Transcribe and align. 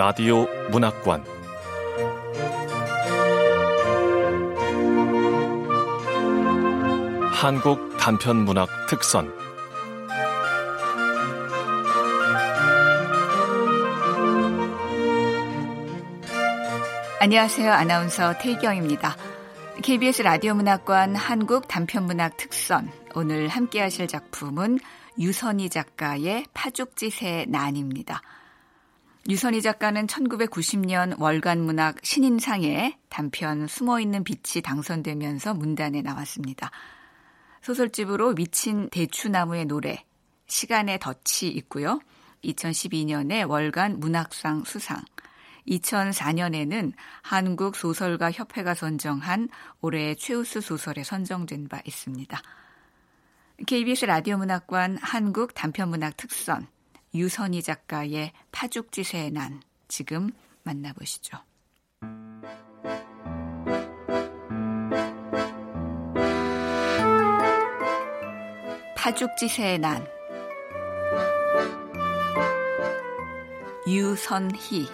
라디오 0.00 0.46
문학관 0.70 1.22
한국 7.34 7.98
단편 7.98 8.36
문학 8.46 8.66
특선 8.88 9.30
안녕하세요. 17.20 17.70
아나운서 17.70 18.38
태경입니다. 18.38 19.14
KBS 19.82 20.22
라디오 20.22 20.54
문학관 20.54 21.14
한국 21.14 21.68
단편 21.68 22.04
문학 22.04 22.38
특선 22.38 22.90
오늘 23.14 23.48
함께 23.48 23.82
하실 23.82 24.08
작품은 24.08 24.78
유선희 25.18 25.68
작가의 25.68 26.46
파죽지세 26.54 27.44
난입니다. 27.50 28.22
유선희 29.28 29.60
작가는 29.60 30.06
1990년 30.06 31.20
월간문학 31.20 31.98
신인상에 32.02 32.98
단편 33.10 33.66
숨어있는 33.66 34.24
빛이 34.24 34.62
당선되면서 34.62 35.52
문단에 35.54 36.00
나왔습니다. 36.00 36.70
소설집으로 37.60 38.34
미친 38.34 38.88
대추나무의 38.88 39.66
노래, 39.66 40.04
시간의 40.46 41.00
덫이 41.00 41.50
있고요. 41.50 42.00
2012년에 42.44 43.46
월간 43.46 44.00
문학상 44.00 44.64
수상, 44.64 45.02
2004년에는 45.68 46.92
한국 47.20 47.76
소설가 47.76 48.32
협회가 48.32 48.72
선정한 48.72 49.50
올해의 49.82 50.16
최우수 50.16 50.62
소설에 50.62 51.04
선정된 51.04 51.68
바 51.68 51.82
있습니다. 51.84 52.40
KBS 53.66 54.06
라디오 54.06 54.38
문학관 54.38 54.96
한국 55.02 55.52
단편문학 55.52 56.16
특선 56.16 56.66
유선희 57.14 57.62
작가의 57.62 58.32
파죽지세의 58.52 59.32
난 59.32 59.60
지금 59.88 60.30
만나보시죠. 60.62 61.38
파죽지세의 68.96 69.78
난 69.78 70.06
유선희 73.88 74.88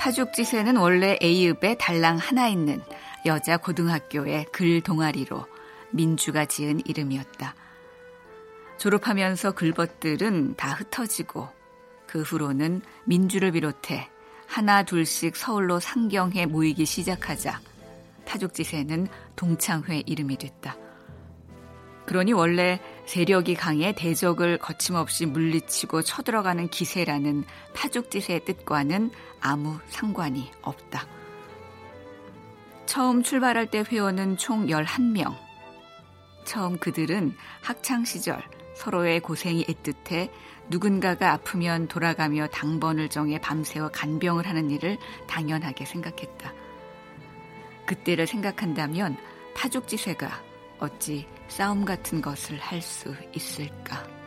파죽지세는 0.00 0.76
원래 0.76 1.18
A읍에 1.20 1.74
달랑 1.74 2.16
하나 2.16 2.48
있는 2.48 2.80
여자 3.26 3.58
고등학교의 3.58 4.46
글 4.52 4.80
동아리로 4.80 5.57
민주가 5.90 6.44
지은 6.44 6.82
이름이었다. 6.86 7.54
졸업하면서 8.78 9.52
글벗들은 9.52 10.56
다 10.56 10.72
흩어지고 10.72 11.48
그 12.06 12.22
후로는 12.22 12.82
민주를 13.04 13.52
비롯해 13.52 14.08
하나 14.46 14.82
둘씩 14.82 15.36
서울로 15.36 15.78
상경해 15.78 16.46
모이기 16.46 16.86
시작하자 16.86 17.60
파죽지세는 18.24 19.08
동창회 19.36 20.02
이름이 20.06 20.36
됐다. 20.38 20.76
그러니 22.06 22.32
원래 22.32 22.80
세력이 23.04 23.54
강해 23.54 23.92
대적을 23.94 24.56
거침없이 24.56 25.26
물리치고 25.26 26.00
쳐들어가는 26.00 26.68
기세라는 26.68 27.44
파죽지세의 27.74 28.46
뜻과는 28.46 29.10
아무 29.40 29.78
상관이 29.88 30.50
없다. 30.62 31.06
처음 32.86 33.22
출발할 33.22 33.70
때 33.70 33.84
회원은 33.86 34.38
총 34.38 34.68
11명. 34.68 35.47
처음 36.48 36.78
그들은 36.78 37.36
학창 37.60 38.06
시절 38.06 38.42
서로의 38.74 39.20
고생이 39.20 39.64
애틋해 39.66 40.30
누군가가 40.70 41.32
아프면 41.32 41.88
돌아가며 41.88 42.46
당번을 42.46 43.10
정해 43.10 43.38
밤새워 43.38 43.90
간병을 43.90 44.46
하는 44.46 44.70
일을 44.70 44.96
당연하게 45.26 45.84
생각했다. 45.84 46.54
그때를 47.86 48.26
생각한다면 48.26 49.18
파죽지세가 49.54 50.42
어찌 50.78 51.26
싸움 51.48 51.84
같은 51.84 52.22
것을 52.22 52.58
할 52.58 52.80
수 52.80 53.14
있을까? 53.34 54.17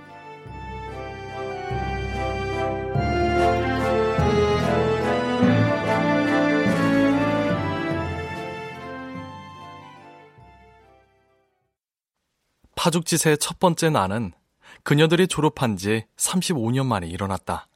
파죽지세의 12.81 13.37
첫 13.37 13.59
번째 13.59 13.91
난은 13.91 14.33
그녀들이 14.81 15.27
졸업한 15.27 15.77
지 15.77 16.07
35년 16.17 16.87
만에 16.87 17.05
일어났다. 17.05 17.67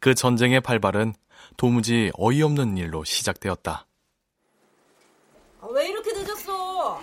그 0.00 0.14
전쟁의 0.14 0.60
발발은 0.60 1.14
도무지 1.56 2.10
어이없는 2.12 2.76
일로 2.76 3.04
시작되었다. 3.04 3.86
아, 5.62 5.66
왜 5.70 5.88
이렇게 5.88 6.12
늦었어? 6.12 7.00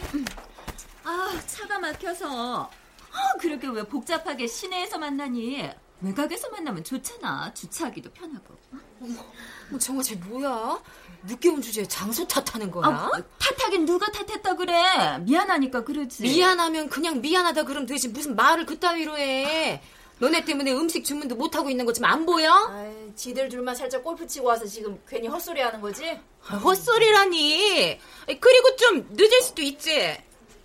아, 1.04 1.42
차가 1.48 1.80
막혀서. 1.80 2.70
아, 3.12 3.38
그렇게 3.40 3.68
왜 3.70 3.82
복잡하게 3.88 4.46
시내에서 4.46 5.00
만나니? 5.00 5.68
외곽에서 6.02 6.48
만나면 6.50 6.84
좋잖아. 6.84 7.52
주차하기도 7.56 8.12
편하고. 8.12 8.56
어머, 9.02 9.26
뭐 9.72 9.80
정말 9.80 10.04
쟤 10.04 10.16
뭐야? 10.16 10.80
늦게 11.24 11.50
온 11.50 11.60
주제에 11.60 11.86
장소 11.86 12.28
탓하는 12.28 12.70
거야? 12.70 12.88
아, 12.88 13.10
탓하긴 13.40 13.86
누가 13.86 14.12
탓했다 14.12 14.41
그래? 14.62 15.18
미안하니까 15.22 15.84
그러지. 15.84 16.22
미안하면 16.24 16.88
그냥 16.90 17.20
미안하다 17.20 17.64
그러면 17.64 17.88
되지. 17.88 18.10
무슨 18.10 18.36
말을 18.36 18.66
그따위로 18.68 19.18
해. 19.18 19.82
너네 20.20 20.46
때문에 20.46 20.72
음식 20.74 21.04
주문도 21.04 21.36
못하고 21.36 21.72
있는 21.72 21.84
거 21.84 21.92
지금 21.94 22.08
안 22.08 22.28
보여? 22.28 22.52
아이, 22.72 22.92
지들 23.16 23.50
둘만 23.50 23.76
살짝 23.76 24.04
골프 24.04 24.28
치고 24.28 24.46
와서 24.48 24.66
지금 24.68 25.00
괜히 25.10 25.28
헛소리 25.28 25.60
하는 25.62 25.82
거지? 25.82 26.06
아, 26.48 26.58
헛소리라니. 26.58 28.00
그리고 28.40 28.76
좀 28.76 29.08
늦을 29.14 29.42
수도 29.42 29.64
있지. 29.64 30.16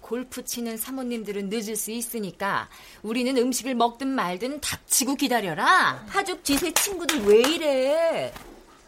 골프 0.02 0.44
치는 0.44 0.76
사모님들은 0.76 1.48
늦을 1.48 1.74
수 1.74 1.90
있으니까 1.90 2.68
우리는 3.02 3.34
음식을 3.36 3.74
먹든 3.74 4.08
말든 4.08 4.60
닥치고 4.60 5.14
기다려라. 5.14 6.04
파죽 6.10 6.44
지세 6.44 6.70
친구들 6.72 7.22
왜 7.24 7.38
이래? 7.38 8.32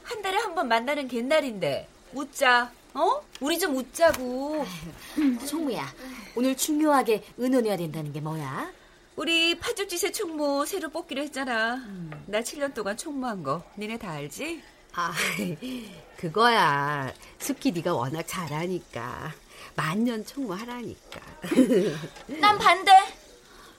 한 0.04 0.20
달에 0.22 0.36
한 0.36 0.54
번 0.54 0.68
만나는 0.68 1.08
갯날인데 1.08 1.88
웃자. 2.12 2.70
어? 2.98 3.22
우리 3.40 3.58
좀 3.58 3.76
웃자고. 3.76 4.66
총무야, 5.46 5.86
오늘 6.34 6.56
중요하게 6.56 7.22
의논해야 7.36 7.76
된다는 7.76 8.12
게 8.12 8.20
뭐야? 8.20 8.72
우리 9.14 9.56
파죽지세 9.58 10.10
총무 10.12 10.66
새로 10.66 10.88
뽑기로 10.90 11.22
했잖아. 11.22 11.76
음. 11.76 12.10
나 12.26 12.40
7년 12.40 12.74
동안 12.74 12.96
총무한 12.96 13.42
거 13.42 13.62
니네 13.76 13.98
다 13.98 14.10
알지? 14.12 14.62
아, 14.94 15.12
그거야. 16.16 17.12
숙기 17.38 17.70
네가 17.72 17.94
워낙 17.94 18.22
잘하니까. 18.26 19.32
만년 19.76 20.24
총무하라니까. 20.24 21.20
난 22.40 22.58
반대. 22.58 22.90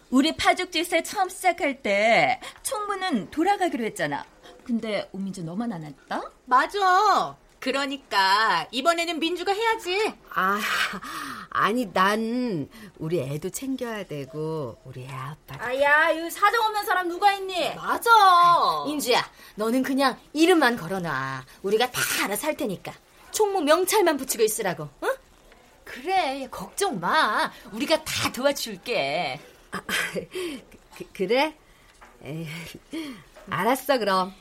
우리 0.10 0.36
파죽지세 0.36 1.04
처음 1.04 1.30
시작할 1.30 1.82
때 1.82 2.40
총무는 2.64 3.30
돌아가기로 3.32 3.84
했잖아. 3.86 4.26
근데 4.64 5.10
오민주 5.12 5.44
너만 5.44 5.72
안 5.74 5.84
했다? 5.84 6.22
맞아. 6.46 7.36
그러니까 7.60 8.68
이번에는 8.72 9.20
민주가 9.20 9.52
해야지. 9.52 10.14
아, 10.34 10.60
아니 11.50 11.92
난 11.92 12.70
우리 12.98 13.20
애도 13.20 13.50
챙겨야 13.50 14.06
되고 14.06 14.78
우리 14.86 15.04
애 15.04 15.10
아빠. 15.12 15.56
아야, 15.66 16.10
이 16.12 16.30
사정 16.30 16.66
없는 16.66 16.86
사람 16.86 17.10
누가 17.10 17.34
있니? 17.34 17.76
맞아. 17.76 18.10
인주야, 18.88 19.30
너는 19.56 19.84
그냥 19.84 20.18
이름만 20.34 20.78
걸어놔. 20.78 21.46
우리가 21.64 21.92
다 21.92 22.02
알아서 22.24 22.48
할 22.48 22.56
테니까. 22.56 22.94
총무 23.32 23.62
명찰만 23.62 24.18
붙이고 24.18 24.44
있으라고. 24.44 24.90
응? 25.04 25.10
그래, 25.84 26.48
걱정 26.50 27.00
마. 27.00 27.52
우리가 27.72 28.04
다 28.04 28.32
도와줄게. 28.32 29.40
아, 29.72 29.82
그, 29.86 31.06
그래? 31.14 31.56
에이, 32.24 32.48
알았어, 33.50 33.98
그럼. 33.98 34.34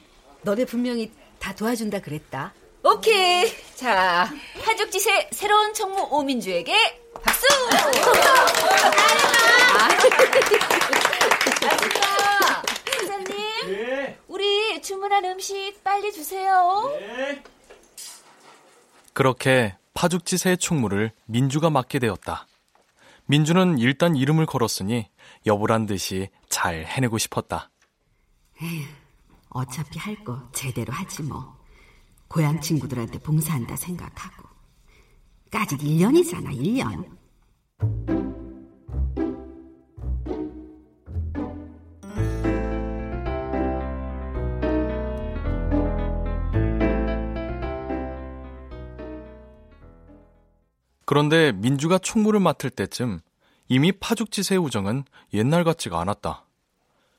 너네 0.42 0.64
분명히 0.66 1.12
다 1.38 1.54
도와준다 1.54 2.00
그랬다. 2.00 2.52
오케이. 2.82 3.46
자, 3.74 4.28
파죽지세 4.64 5.28
새로운 5.32 5.74
총무 5.74 6.08
오민주에게 6.10 7.02
박수! 7.22 7.46
맛있다. 11.68 12.62
사장님. 13.00 13.36
네. 13.66 14.18
우리 14.28 14.80
주문한 14.82 15.24
음식 15.26 15.74
빨리 15.84 16.12
주세요. 16.12 16.96
네. 17.00 17.42
그렇게 19.12 19.76
파죽지세의 19.94 20.58
총무를 20.58 21.12
민주가 21.26 21.70
맡게 21.70 21.98
되었다. 21.98 22.46
민주는 23.26 23.78
일단 23.78 24.16
이름을 24.16 24.46
걸었으니 24.46 25.10
여부란 25.44 25.86
듯이 25.86 26.30
잘 26.48 26.84
해내고 26.86 27.18
싶었다. 27.18 27.70
에휴, 28.62 28.86
어차피 29.50 29.98
할 29.98 30.16
거 30.24 30.40
제대로 30.52 30.92
하지 30.92 31.22
뭐. 31.22 31.57
고향 32.28 32.60
친구들한테 32.60 33.18
봉사한다 33.18 33.76
생각하고. 33.76 34.48
까짓 35.50 35.80
1년이잖아, 35.80 36.50
1년. 36.50 37.18
그런데 51.06 51.52
민주가 51.52 51.96
총무를 51.96 52.38
맡을 52.38 52.68
때쯤 52.68 53.20
이미 53.68 53.92
파죽지세 53.92 54.56
우정은 54.56 55.04
옛날 55.32 55.64
같지가 55.64 55.98
않았다. 55.98 56.44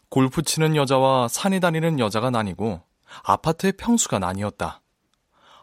골프 0.10 0.44
치는 0.44 0.76
여자와 0.76 1.28
산에 1.28 1.60
다니는 1.60 2.00
여자가 2.00 2.30
나뉘고 2.30 2.84
아파트의 3.24 3.74
평수가 3.74 4.20
나뉘었다. 4.20 4.82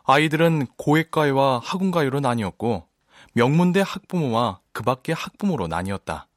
아이들은 0.08 0.68
고액가요와 0.76 1.60
학원가요로 1.64 2.20
나뉘었고 2.20 2.88
명문대 3.32 3.82
학부모와 3.84 4.60
그 4.72 4.84
밖의 4.84 5.14
학부모로 5.16 5.66
나뉘었다. 5.66 6.28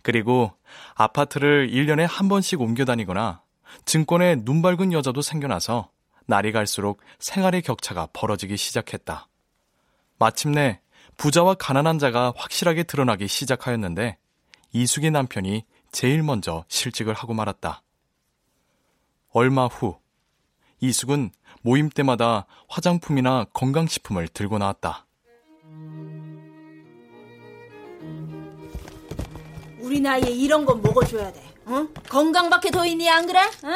그리고 0.00 0.52
아파트를 0.94 1.68
1년에 1.68 2.06
한 2.08 2.28
번씩 2.28 2.60
옮겨 2.60 2.84
다니거나 2.84 3.42
증권에 3.84 4.44
눈 4.44 4.62
밝은 4.62 4.92
여자도 4.92 5.20
생겨나서 5.20 5.90
날이 6.24 6.52
갈수록 6.52 7.00
생활의 7.18 7.62
격차가 7.62 8.08
벌어지기 8.12 8.56
시작했다. 8.56 9.28
마침내 10.18 10.80
부자와 11.18 11.54
가난한 11.54 11.98
자가 11.98 12.32
확실하게 12.34 12.84
드러나기 12.84 13.28
시작하였는데 13.28 14.16
이숙의 14.72 15.10
남편이 15.10 15.64
제일 15.92 16.22
먼저 16.22 16.64
실직을 16.68 17.12
하고 17.12 17.34
말았다. 17.34 17.82
얼마 19.32 19.66
후 19.66 19.98
이숙은 20.80 21.30
모임 21.66 21.88
때마다 21.90 22.46
화장품이나 22.68 23.46
건강식품을 23.52 24.28
들고 24.28 24.58
나왔다. 24.58 25.04
우리 29.80 29.98
나이에 29.98 30.30
이런 30.30 30.64
건 30.64 30.80
먹어줘야 30.80 31.32
돼. 31.32 31.42
응? 31.66 31.92
건강밖에 32.08 32.70
더 32.70 32.86
있니 32.86 33.10
안 33.10 33.26
그래? 33.26 33.40
응? 33.64 33.72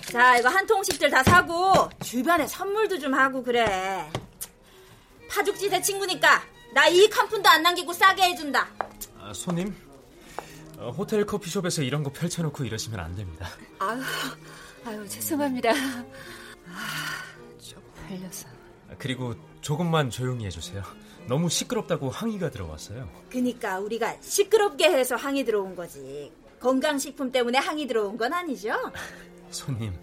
자 0.00 0.38
이거 0.38 0.48
한 0.48 0.66
통씩들 0.66 1.10
다 1.10 1.22
사고 1.22 1.90
주변에 2.02 2.46
선물도 2.46 2.98
좀 2.98 3.12
하고 3.12 3.42
그래. 3.42 4.10
파죽지세 5.30 5.82
친구니까 5.82 6.40
나 6.72 6.88
이익 6.88 7.14
한 7.14 7.28
푼도 7.28 7.46
안 7.46 7.62
남기고 7.62 7.92
싸게 7.92 8.22
해준다. 8.22 8.68
아, 9.20 9.34
손님, 9.34 9.76
어, 10.78 10.94
호텔 10.96 11.26
커피숍에서 11.26 11.82
이런 11.82 12.02
거 12.02 12.10
펼쳐놓고 12.10 12.64
이러시면 12.64 12.98
안 12.98 13.14
됩니다. 13.14 13.50
아유, 13.80 14.00
아유 14.86 15.06
죄송합니다. 15.06 15.74
아, 16.70 17.58
쪽팔려서. 17.58 18.48
아, 18.90 18.94
그리고 18.98 19.34
조금만 19.60 20.10
조용히 20.10 20.46
해주세요. 20.46 20.82
너무 21.26 21.48
시끄럽다고 21.50 22.10
항의가 22.10 22.50
들어왔어요. 22.50 23.08
그니까 23.30 23.78
우리가 23.78 24.16
시끄럽게 24.20 24.84
해서 24.90 25.16
항의 25.16 25.44
들어온 25.44 25.76
거지. 25.76 26.32
건강식품 26.58 27.30
때문에 27.30 27.58
항의 27.58 27.86
들어온 27.86 28.16
건 28.16 28.32
아니죠? 28.32 28.72
손님, 29.50 29.94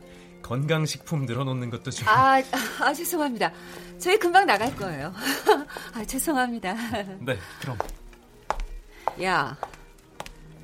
건강식품 0.41 1.25
늘어놓는 1.25 1.69
것도 1.71 1.91
좀... 1.91 2.07
아, 2.07 2.41
아, 2.79 2.93
죄송합니다. 2.93 3.51
저희 3.97 4.17
금방 4.17 4.45
나갈 4.45 4.75
거예요. 4.75 5.13
아, 5.93 6.05
죄송합니다. 6.05 6.73
네, 7.21 7.37
그럼. 7.59 7.77
야, 9.23 9.57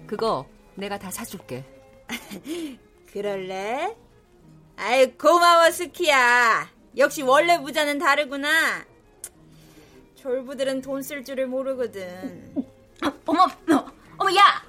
그거 0.05 0.47
내가 0.75 0.99
다 0.99 1.09
사줄게. 1.09 1.65
그럴래? 3.11 3.95
아이, 4.77 5.11
고마워, 5.17 5.71
스키야. 5.71 6.69
역시 6.97 7.21
원래 7.21 7.59
부자는 7.61 7.99
다르구나. 7.99 8.83
졸부들은 10.15 10.81
돈 10.81 11.01
쓸 11.01 11.23
줄을 11.23 11.47
모르거든. 11.47 12.53
어머, 13.25 13.43
어, 13.43 13.91
어머, 14.17 14.35
야! 14.35 14.63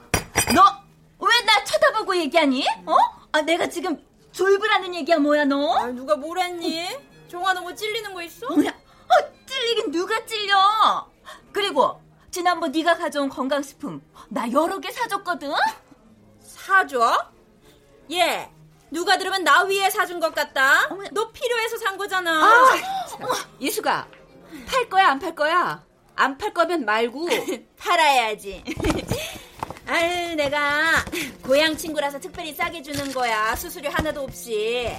너 0.54 0.82
왜 1.18 1.44
나 1.46 1.64
쳐다보고 1.64 2.16
얘기하니? 2.16 2.66
어? 2.86 2.96
아, 3.32 3.42
내가 3.42 3.68
지금 3.68 4.02
졸부라는 4.32 4.94
얘기야, 4.96 5.18
뭐야, 5.18 5.44
너? 5.44 5.74
아, 5.78 5.86
누가 5.86 6.16
뭐랬니? 6.16 6.88
종아, 7.28 7.52
너 7.54 7.60
뭐 7.62 7.74
찔리는 7.74 8.12
거 8.12 8.22
있어? 8.22 8.46
뭐야? 8.48 8.68
어, 8.70 9.46
찔리긴 9.46 9.90
누가 9.92 10.24
찔려? 10.26 11.10
그리고 11.52 12.00
지난번 12.30 12.72
네가 12.72 12.96
가져온 12.96 13.28
건강식품 13.28 14.02
나 14.30 14.50
여러 14.50 14.78
개 14.80 14.90
사줬거든? 14.90 15.52
사줘? 16.42 17.30
얘, 18.10 18.50
누가 18.92 19.16
들으면 19.16 19.42
나 19.42 19.62
위에 19.64 19.88
사준 19.90 20.20
것 20.20 20.34
같다? 20.34 20.88
너 21.12 21.30
필요해서 21.32 21.78
산 21.78 21.96
거잖아. 21.96 22.30
아, 22.44 22.78
이수가, 23.58 24.06
팔 24.68 24.88
거야, 24.88 25.08
안 25.08 25.18
팔 25.18 25.34
거야? 25.34 25.82
안 26.14 26.36
팔 26.38 26.52
거면 26.52 26.84
말고. 26.84 27.26
팔아야지. 27.78 28.62
아유, 29.88 30.34
내가 30.36 31.04
고향 31.42 31.76
친구라서 31.76 32.18
특별히 32.20 32.52
싸게 32.54 32.82
주는 32.82 33.10
거야. 33.12 33.56
수수료 33.56 33.90
하나도 33.90 34.22
없이. 34.22 34.90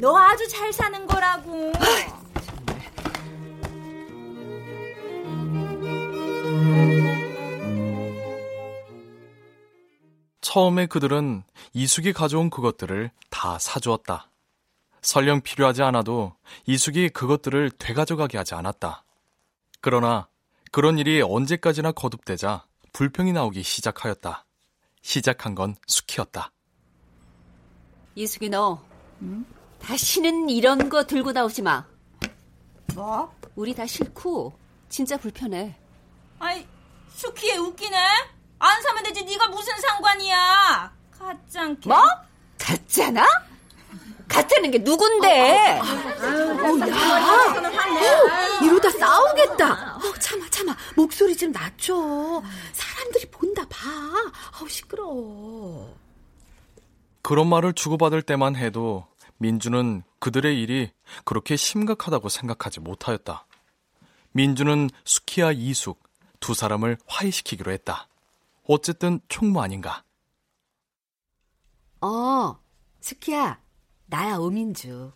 너 0.00 0.16
아주 0.18 0.46
잘 0.48 0.72
사는 0.72 1.06
거라고. 1.06 1.72
처음에 10.48 10.86
그들은 10.86 11.42
이숙이 11.74 12.14
가져온 12.14 12.48
그것들을 12.48 13.10
다 13.28 13.58
사주었다. 13.58 14.30
설령 15.02 15.42
필요하지 15.42 15.82
않아도 15.82 16.32
이숙이 16.64 17.10
그것들을 17.10 17.72
되가져가게 17.72 18.38
하지 18.38 18.54
않았다. 18.54 19.04
그러나 19.82 20.26
그런 20.72 20.96
일이 20.96 21.20
언제까지나 21.20 21.92
거듭되자 21.92 22.64
불평이 22.94 23.34
나오기 23.34 23.62
시작하였다. 23.62 24.46
시작한 25.02 25.54
건 25.54 25.76
숙희였다. 25.86 26.50
이숙이 28.14 28.48
너, 28.48 28.82
응? 29.20 29.44
다시는 29.80 30.48
이런 30.48 30.88
거 30.88 31.04
들고 31.04 31.32
나오지 31.32 31.60
마. 31.60 31.84
뭐? 32.94 33.30
우리 33.54 33.74
다 33.74 33.84
싫고 33.84 34.58
진짜 34.88 35.18
불편해. 35.18 35.76
아이, 36.38 36.66
숙희애 37.10 37.58
웃기네? 37.58 38.37
안 38.58 38.82
사면 38.82 39.04
되지 39.04 39.24
네가 39.24 39.48
무슨 39.48 39.76
상관이야? 39.78 40.92
가짱게. 41.18 41.88
뭐? 41.88 42.02
같잖아? 42.58 43.26
같다는 44.28 44.70
게 44.70 44.78
누군데? 44.78 45.80
어, 45.80 45.84
야, 46.86 46.94
어, 48.60 48.64
이러다 48.64 48.90
싸우겠다. 48.90 49.96
어, 49.96 50.12
참아, 50.20 50.50
참아. 50.50 50.76
목소리 50.96 51.34
좀 51.36 51.50
낮춰. 51.50 51.94
사람들이 52.72 53.30
본다, 53.30 53.64
봐. 53.68 53.88
아우, 54.52 54.68
시끄러워. 54.68 55.96
그런 57.22 57.48
말을 57.48 57.72
주고받을 57.72 58.22
때만 58.22 58.56
해도 58.56 59.06
민주는 59.38 60.02
그들의 60.20 60.60
일이 60.60 60.90
그렇게 61.24 61.56
심각하다고 61.56 62.28
생각하지 62.28 62.80
못하였다. 62.80 63.46
민주는 64.32 64.90
수키와 65.04 65.52
이숙 65.52 66.02
두 66.40 66.54
사람을 66.54 66.98
화해시키기로 67.06 67.72
했다. 67.72 68.07
어쨌든 68.78 69.20
총무 69.28 69.60
아닌가? 69.62 70.04
어, 72.02 72.60
스키야. 73.00 73.60
나야, 74.06 74.36
오민주. 74.36 75.12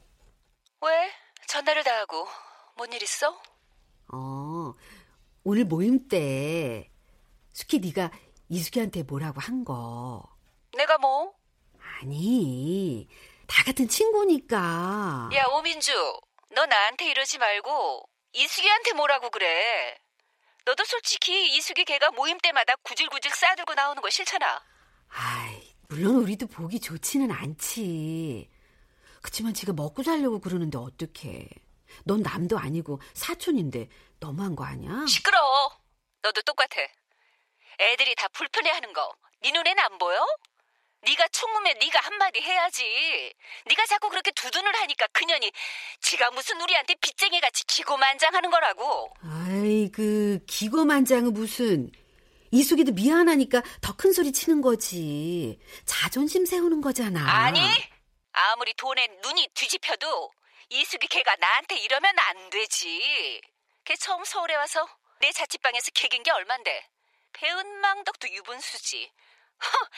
왜? 0.81 1.11
전화를 1.47 1.85
다 1.85 1.99
하고 2.01 2.27
뭔 2.77 2.91
일 2.93 3.03
있어? 3.03 3.39
어, 4.13 4.73
오늘 5.45 5.65
모임 5.67 6.09
때 6.09 6.91
수키 7.53 7.79
네가 7.81 8.11
이숙이한테 8.49 9.03
뭐라고 9.03 9.41
한 9.41 9.65
거. 9.65 10.27
내가 10.75 10.97
뭐? 10.97 11.35
아니, 12.01 13.07
다 13.47 13.63
같은 13.65 13.87
친구니까. 13.87 15.29
야, 15.35 15.45
오민주. 15.59 15.93
너 16.55 16.65
나한테 16.65 17.11
이러지 17.11 17.37
말고 17.39 18.03
이숙이한테 18.33 18.95
뭐라고 18.95 19.29
그래. 19.31 19.99
너도 20.65 20.85
솔직히 20.85 21.57
이숙이 21.57 21.85
걔가 21.85 22.11
모임 22.13 22.39
때마다 22.39 22.75
구질구질 22.83 23.31
싸들고 23.33 23.75
나오는 23.75 24.01
거 24.01 24.09
싫잖아. 24.11 24.63
아이, 25.09 25.75
물론 25.89 26.17
우리도 26.17 26.47
보기 26.47 26.81
좋지는 26.81 27.31
않지. 27.31 28.49
그치만 29.23 29.55
지가 29.55 29.73
먹고 29.73 30.03
살려고 30.03 30.41
그러는데 30.41 30.79
어떡해. 30.79 31.49
넌 32.05 32.23
남도 32.23 32.59
아니고 32.59 33.01
사촌인데 33.15 33.89
너무한 34.21 34.57
거 34.57 34.65
아니야? 34.65 35.05
시끄러워. 35.07 35.79
너도 36.23 36.41
똑같아. 36.43 36.81
애들이 37.81 38.15
다 38.15 38.29
불편해하는 38.29 38.93
거 38.93 39.13
네 39.43 39.51
눈에는 39.51 39.83
안 39.83 39.99
보여? 39.99 40.25
네가 41.05 41.29
총무면 41.29 41.79
네가 41.81 41.99
한마디 42.01 42.41
해야지. 42.41 43.33
네가 43.67 43.87
자꾸 43.87 44.09
그렇게 44.09 44.31
두둔을 44.33 44.75
하니까 44.75 45.07
그년이 45.09 45.51
지가 46.01 46.31
무슨 46.31 46.61
우리한테 46.61 46.95
빚쟁이같이 46.95 47.65
기고만장하는 47.67 48.51
거라고. 48.51 49.13
아이 49.23 49.91
그 49.93 50.39
기고만장은 50.47 51.33
무슨 51.33 51.91
이숙이도 52.53 52.93
미안하니까 52.93 53.63
더 53.81 53.95
큰 53.97 54.13
소리 54.13 54.33
치는 54.33 54.63
거지. 54.63 55.59
자존심 55.87 56.47
세우는 56.47 56.81
거잖아. 56.81 57.21
아니 57.45 57.61
아무리 58.33 58.73
돈에 58.75 59.07
눈이 59.23 59.49
뒤집혀도 59.55 60.31
이숙이 60.71 61.07
걔가 61.09 61.35
나한테 61.37 61.77
이러면 61.79 62.13
안 62.19 62.51
되지. 62.51 63.41
걔 63.85 63.97
처음 63.97 64.25
서울에 64.25 64.55
와서 64.55 64.87
내 65.21 65.33
자취방에서 65.33 65.91
개긴 65.95 66.23
게 66.23 66.31
얼만데. 66.31 66.87
배은 67.33 67.81
망덕도 67.81 68.29
유분수지. 68.29 69.11
허, 69.65 69.89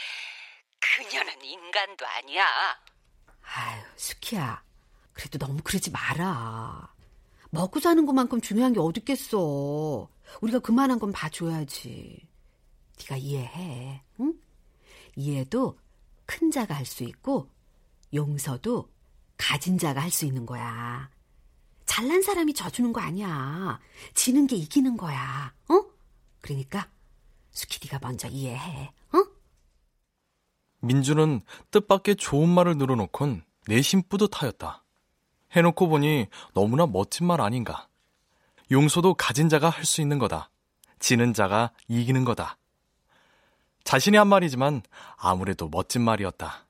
그녀는 0.96 1.42
인간도 1.42 2.06
아니야. 2.06 2.44
아유, 3.42 3.82
수키야. 3.96 4.62
그래도 5.12 5.38
너무 5.38 5.60
그러지 5.62 5.90
마라. 5.90 6.92
먹고 7.50 7.80
사는 7.80 8.04
것만큼 8.04 8.40
중요한 8.40 8.72
게 8.72 8.80
어딨겠어. 8.80 10.08
우리가 10.40 10.58
그만한 10.60 10.98
건 10.98 11.12
봐줘야지. 11.12 12.26
네가 13.00 13.16
이해해, 13.16 14.02
응? 14.20 14.34
이해도 15.16 15.78
큰 16.26 16.50
자가 16.50 16.74
할 16.74 16.86
수 16.86 17.04
있고 17.04 17.48
용서도 18.12 18.90
가진 19.36 19.78
자가 19.78 20.00
할 20.02 20.10
수 20.10 20.24
있는 20.26 20.46
거야. 20.46 21.10
잘난 21.86 22.22
사람이 22.22 22.54
져주는 22.54 22.92
거 22.92 23.00
아니야. 23.00 23.78
지는 24.14 24.46
게 24.46 24.56
이기는 24.56 24.96
거야. 24.96 25.52
어? 25.68 25.84
그러니까 26.40 26.88
수키디가 27.52 27.98
먼저 28.00 28.26
이해해. 28.28 28.92
어? 30.84 30.86
민주는 30.86 31.40
뜻밖의 31.70 32.16
좋은 32.16 32.48
말을 32.48 32.76
늘어놓곤 32.76 33.42
내심 33.66 34.02
뿌듯하였다. 34.08 34.84
해놓고 35.56 35.88
보니 35.88 36.26
너무나 36.52 36.86
멋진 36.86 37.26
말 37.26 37.40
아닌가. 37.40 37.88
용서도 38.70 39.14
가진 39.14 39.48
자가 39.48 39.68
할 39.70 39.84
수 39.84 40.00
있는 40.00 40.18
거다. 40.18 40.50
지는 40.98 41.32
자가 41.34 41.70
이기는 41.88 42.24
거다. 42.24 42.56
자신이 43.84 44.16
한 44.16 44.28
말이지만 44.28 44.82
아무래도 45.16 45.68
멋진 45.68 46.02
말이었다. 46.02 46.66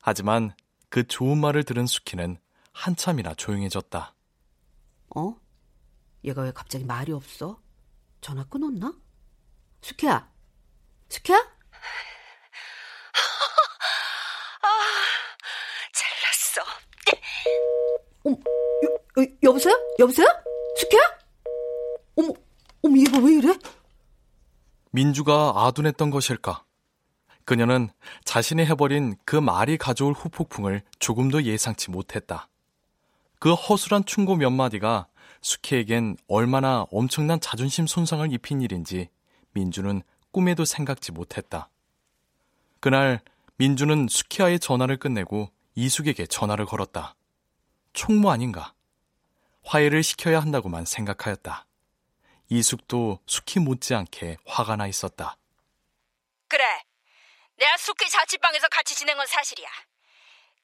하지만 0.00 0.54
그 0.88 1.06
좋은 1.06 1.38
말을 1.38 1.64
들은 1.64 1.86
수키는 1.86 2.38
한참이나 2.72 3.34
조용해졌다. 3.34 4.14
어? 5.16 5.36
얘가 6.24 6.42
왜 6.42 6.52
갑자기 6.52 6.84
말이 6.84 7.12
없어? 7.12 7.60
전화 8.20 8.44
끊었나? 8.44 8.94
수키야? 9.82 10.30
수키야? 11.10 11.36
아, 14.62 14.68
잘났어. 15.92 16.62
어, 18.24 18.30
여, 18.30 19.22
여, 19.22 19.26
여보세요? 19.42 19.74
여보세요? 19.98 20.26
수키야? 20.76 21.00
어머, 22.16 22.32
어머, 22.82 22.96
얘가 22.98 23.18
왜 23.18 23.34
이래? 23.34 23.54
민주가 24.90 25.52
아둔했던 25.54 26.10
것일까? 26.10 26.64
그녀는 27.44 27.90
자신이 28.24 28.64
해버린 28.64 29.16
그 29.24 29.36
말이 29.36 29.76
가져올 29.76 30.14
후폭풍을 30.14 30.82
조금도 30.98 31.42
예상치 31.42 31.90
못했다. 31.90 32.48
그 33.38 33.52
허술한 33.52 34.06
충고 34.06 34.36
몇 34.36 34.50
마디가 34.50 35.08
수키에겐 35.42 36.16
얼마나 36.26 36.86
엄청난 36.90 37.38
자존심 37.40 37.86
손상을 37.86 38.32
입힌 38.32 38.62
일인지 38.62 39.10
민주는 39.52 40.02
꿈에도 40.30 40.64
생각지 40.64 41.12
못했다. 41.12 41.68
그날 42.80 43.20
민주는 43.56 44.06
수키와의 44.08 44.60
전화를 44.60 44.96
끝내고 44.96 45.50
이숙에게 45.74 46.26
전화를 46.26 46.64
걸었다. 46.64 47.14
총무 47.94 48.30
아닌가? 48.30 48.74
화해를 49.64 50.02
시켜야 50.02 50.40
한다고만 50.40 50.84
생각하였다. 50.84 51.66
이숙도 52.50 53.20
수키 53.26 53.60
못지않게 53.60 54.36
화가 54.46 54.76
나 54.76 54.86
있었다. 54.86 55.38
그래. 56.48 56.64
내가 57.56 57.76
숙희 57.78 58.10
자취방에서 58.10 58.68
같이 58.68 58.94
지낸 58.94 59.16
건 59.16 59.26
사실이야. 59.26 59.68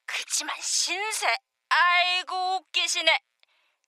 그치만 0.05 0.55
신세, 0.61 1.27
아이고 1.69 2.57
웃기시네. 2.57 3.21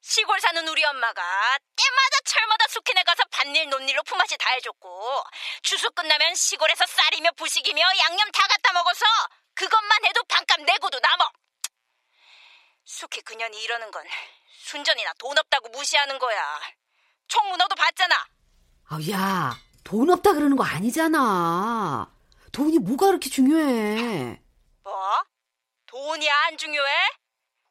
시골 0.00 0.40
사는 0.40 0.66
우리 0.66 0.84
엄마가 0.84 1.58
때마다 1.76 2.16
철마다 2.24 2.66
숙희네 2.68 3.02
가서 3.04 3.22
밭일 3.30 3.68
논일로 3.70 4.02
품앗이 4.04 4.36
다 4.38 4.50
해줬고 4.50 5.22
추수 5.62 5.90
끝나면 5.92 6.34
시골에서 6.34 6.86
쌀이며 6.86 7.30
부식이며 7.36 7.82
양념 7.82 8.30
다 8.32 8.46
갖다 8.48 8.72
먹어서 8.72 9.04
그것만 9.54 10.04
해도 10.06 10.22
반값 10.24 10.60
내고도 10.62 10.98
남어. 10.98 11.30
숙희 12.84 13.20
그년이 13.22 13.62
이러는 13.62 13.90
건 13.90 14.04
순전이나 14.64 15.12
돈 15.18 15.36
없다고 15.38 15.68
무시하는 15.70 16.18
거야. 16.18 16.60
총무 17.28 17.56
너도 17.56 17.74
봤잖아. 17.74 18.14
아, 18.88 18.98
야, 19.10 19.56
돈 19.84 20.10
없다 20.10 20.32
그러는 20.34 20.56
거 20.56 20.64
아니잖아. 20.64 22.12
돈이 22.52 22.78
뭐가 22.80 23.06
그렇게 23.06 23.30
중요해? 23.30 24.40
뭐? 24.82 25.24
돈이 25.86 26.30
안 26.30 26.56
중요해? 26.58 26.92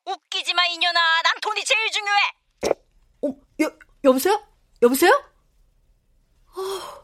웃기지 0.05 0.53
마, 0.53 0.65
이년아. 0.65 1.21
난 1.21 1.39
돈이 1.41 1.63
제일 1.63 1.91
중요해. 1.91 2.19
어, 3.23 3.27
여, 3.61 3.71
여보세요? 4.03 4.43
여보세요? 4.81 5.11
아, 6.55 7.01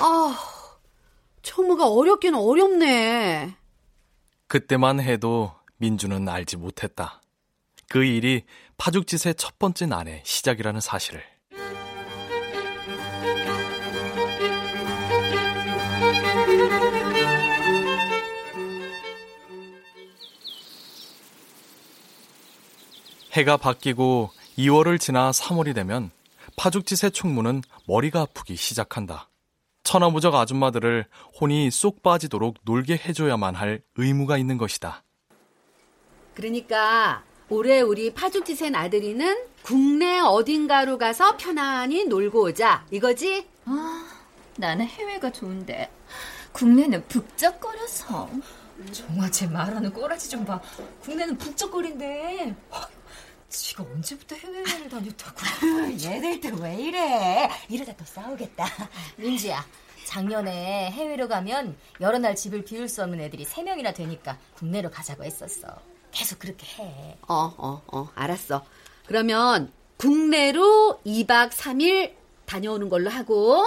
아, 0.00 0.78
총무가 1.42 1.86
어렵긴 1.88 2.34
어렵네. 2.34 3.54
그때만 4.46 5.00
해도 5.00 5.54
민주는 5.80 6.28
알지 6.28 6.58
못했다. 6.58 7.22
그 7.88 8.04
일이 8.04 8.44
파죽짓의 8.76 9.34
첫 9.36 9.58
번째 9.58 9.86
날의 9.86 10.22
시작이라는 10.24 10.80
사실을. 10.80 11.22
해가 23.32 23.56
바뀌고 23.56 24.30
2월을 24.58 25.00
지나 25.00 25.30
3월이 25.30 25.74
되면 25.74 26.10
파죽짓의 26.56 27.12
총무는 27.12 27.62
머리가 27.86 28.20
아프기 28.20 28.54
시작한다. 28.54 29.30
천하무적 29.82 30.34
아줌마들을 30.34 31.06
혼이 31.40 31.70
쏙 31.70 32.02
빠지도록 32.02 32.58
놀게 32.64 32.94
해줘야만 32.94 33.54
할 33.54 33.80
의무가 33.96 34.36
있는 34.36 34.58
것이다. 34.58 35.04
그러니까 36.40 37.22
올해 37.50 37.82
우리 37.82 38.14
파죽지 38.14 38.54
센 38.54 38.74
아들이는 38.74 39.44
국내 39.62 40.18
어딘가로 40.20 40.96
가서 40.96 41.36
편안히 41.36 42.06
놀고 42.06 42.44
오자 42.44 42.86
이거지? 42.90 43.46
아, 43.66 44.10
나는 44.56 44.86
해외가 44.86 45.30
좋은데 45.30 45.90
국내는 46.52 47.06
북적거려서. 47.08 48.30
정화 48.90 49.30
제 49.30 49.46
말하는 49.46 49.92
꼬라지 49.92 50.30
좀 50.30 50.46
봐. 50.46 50.58
국내는 51.02 51.36
북적거린대. 51.36 52.54
지가 53.50 53.82
언제부터 53.82 54.34
해외여행을 54.36 54.88
다녔다고. 54.88 55.40
얘들도 56.02 56.62
왜 56.62 56.74
이래? 56.76 57.50
이러다 57.68 57.92
또 57.96 58.04
싸우겠다. 58.06 58.64
민지야, 59.16 59.64
작년에 60.06 60.90
해외로 60.92 61.28
가면 61.28 61.76
여러 62.00 62.18
날 62.18 62.34
집을 62.34 62.64
비울 62.64 62.88
수 62.88 63.02
없는 63.02 63.20
애들이 63.20 63.44
세명이나 63.44 63.92
되니까 63.92 64.38
국내로 64.56 64.90
가자고 64.90 65.24
했었어. 65.24 65.68
계속 66.12 66.38
그렇게 66.38 66.66
해. 66.82 67.16
어, 67.28 67.54
어, 67.56 67.82
어, 67.92 68.08
알았어. 68.14 68.64
그러면 69.06 69.70
국내로 69.96 71.00
2박 71.06 71.50
3일 71.50 72.14
다녀오는 72.46 72.88
걸로 72.88 73.10
하고. 73.10 73.64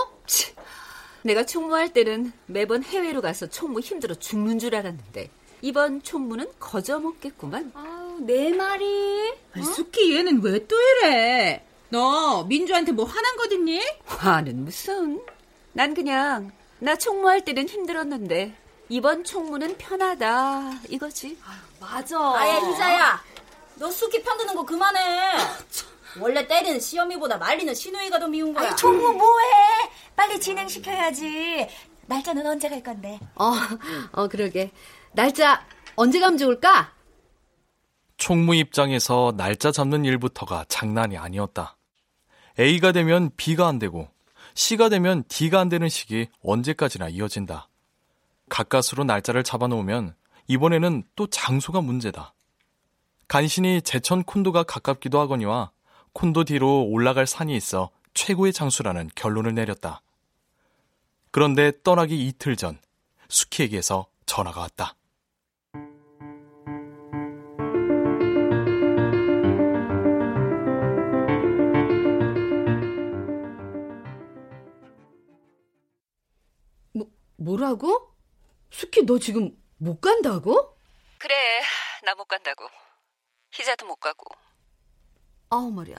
내가 1.24 1.46
총무할 1.46 1.94
때는 1.94 2.34
매번 2.48 2.84
해외로 2.84 3.22
가서 3.22 3.48
총무 3.48 3.80
힘들어 3.80 4.14
죽는 4.16 4.60
줄 4.60 4.76
알았는데 4.76 5.30
이번 5.62 6.02
총무는 6.04 6.48
거저 6.60 7.00
먹겠구만. 7.00 7.72
아우, 7.76 8.20
내 8.20 8.52
말이. 8.52 9.30
어? 9.58 9.62
수키 9.62 10.16
얘는 10.16 10.42
왜 10.44 10.60
또 10.68 10.76
이래? 10.80 11.66
너 11.90 12.44
민주한테 12.44 12.92
뭐 12.92 13.06
화난 13.06 13.38
거 13.38 13.46
있니? 13.54 13.80
화는 14.06 14.66
무슨? 14.66 15.22
난 15.72 15.94
그냥 15.94 16.52
나 16.80 16.96
총무할 16.98 17.46
때는 17.46 17.70
힘들었는데 17.70 18.54
이번 18.90 19.24
총무는 19.24 19.78
편하다 19.78 20.82
이거지. 20.90 21.38
맞아. 21.80 22.18
아예 22.36 22.58
희자야, 22.60 23.22
너 23.76 23.90
숙기 23.90 24.22
편드는 24.22 24.56
거 24.56 24.66
그만해. 24.66 25.32
원래 26.20 26.46
때리는 26.48 26.80
시험이보다 26.80 27.38
말리는 27.38 27.74
신우이가 27.74 28.20
더 28.20 28.28
미운 28.28 28.54
거야. 28.54 28.76
총무 28.76 29.14
뭐해? 29.14 29.90
빨리 30.16 30.40
진행시켜야지. 30.40 31.68
날짜는 32.06 32.46
언제 32.46 32.70
갈 32.70 32.84
건데? 32.84 33.20
어, 33.36 33.54
어, 34.12 34.28
그러게. 34.28 34.72
날짜 35.14 35.66
언제 35.96 36.20
가면 36.20 36.38
좋을까? 36.38 36.94
총무 38.18 38.56
입장에서 38.56 39.34
날짜 39.36 39.72
잡는 39.72 40.06
일부터가 40.06 40.66
장난이 40.68 41.18
아니었다. 41.18 41.78
A가 42.60 42.92
되면 42.92 43.32
B가 43.36 43.68
안 43.68 43.80
되고 43.80 44.08
C가 44.54 44.90
되면 44.90 45.24
D가 45.28 45.60
안 45.60 45.70
되는 45.70 45.90
식이 45.90 46.28
언제까지나 46.44 47.10
이어진다. 47.10 47.70
가까스로 48.50 49.04
날짜를 49.04 49.44
잡아놓으면 49.44 50.16
이번에는 50.48 51.04
또 51.16 51.28
장소가 51.28 51.82
문제다. 51.82 52.34
간신히 53.28 53.82
제천 53.82 54.24
콘도가 54.24 54.64
가깝기도 54.64 55.20
하거니와 55.22 55.72
콘도 56.14 56.44
뒤로 56.44 56.84
올라갈 56.84 57.26
산이 57.26 57.56
있어 57.56 57.90
최고의 58.14 58.54
장소라는 58.54 59.10
결론을 59.16 59.56
내렸다. 59.56 60.02
그런데 61.32 61.72
떠나기 61.84 62.28
이틀 62.28 62.56
전 62.56 62.80
수키에게서 63.30 64.06
전화가 64.28 64.62
왔다. 64.62 64.96
뭐, 76.94 77.08
뭐라고? 77.38 78.13
수키 78.74 79.06
너 79.06 79.20
지금 79.20 79.52
못 79.78 80.02
간다고? 80.02 80.76
그래, 81.20 81.62
나 82.04 82.14
못 82.16 82.26
간다고. 82.26 82.68
희자도 83.54 83.86
못 83.86 83.96
가고. 83.98 84.26
아우 85.50 85.70
말이야. 85.72 85.96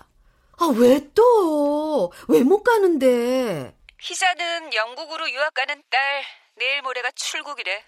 아, 0.59 0.66
왜 0.76 1.09
또? 1.14 2.12
왜 2.28 2.43
못 2.43 2.62
가는데? 2.62 3.76
희자는 4.00 4.75
영국으로 4.75 5.31
유학 5.31 5.54
가는 5.54 5.83
딸 5.90 6.25
내일 6.57 6.83
모레가 6.83 7.11
출국이래. 7.14 7.85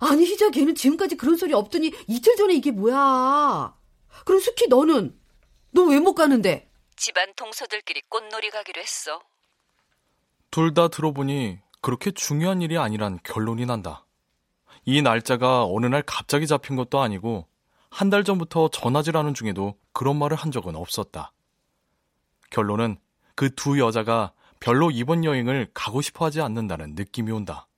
아니, 0.00 0.24
희자 0.24 0.50
걔는 0.50 0.74
지금까지 0.74 1.16
그런 1.16 1.36
소리 1.36 1.52
없더니 1.54 1.92
이틀 2.08 2.34
전에 2.36 2.54
이게 2.54 2.70
뭐야? 2.72 3.74
그럼 4.24 4.40
숙희 4.40 4.68
너는? 4.68 5.18
너 5.72 5.82
왜 5.86 6.00
못 6.00 6.14
가는데? 6.14 6.70
집안 6.96 7.32
동서들끼리 7.34 8.02
꽃놀이 8.08 8.50
가기로 8.50 8.80
했어. 8.80 9.20
둘 10.50 10.72
다 10.74 10.88
들어보니 10.88 11.58
그렇게 11.82 12.10
중요한 12.12 12.62
일이 12.62 12.78
아니란 12.78 13.18
결론이 13.24 13.66
난다. 13.66 14.03
이 14.84 15.02
날짜가 15.02 15.64
어느 15.64 15.86
날 15.86 16.02
갑자기 16.02 16.46
잡힌 16.46 16.76
것도 16.76 17.00
아니고 17.00 17.48
한 17.90 18.10
달 18.10 18.24
전부터 18.24 18.68
전화질하는 18.70 19.34
중에도 19.34 19.78
그런 19.92 20.18
말을 20.18 20.36
한 20.36 20.50
적은 20.50 20.74
없었다. 20.74 21.32
결론은 22.50 22.98
그 23.36 23.54
두 23.54 23.78
여자가 23.78 24.32
별로 24.60 24.90
이번 24.90 25.24
여행을 25.24 25.70
가고 25.74 26.00
싶어 26.00 26.24
하지 26.24 26.40
않는다는 26.40 26.94
느낌이 26.94 27.30
온다. 27.30 27.68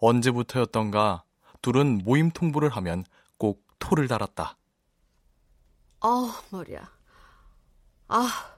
언제부터였던가 0.00 1.24
둘은 1.62 2.02
모임 2.04 2.30
통보를 2.30 2.68
하면 2.70 3.04
꼭 3.38 3.66
토를 3.78 4.06
달았다. 4.08 4.56
아, 6.00 6.42
머리야. 6.50 6.92
아, 8.08 8.54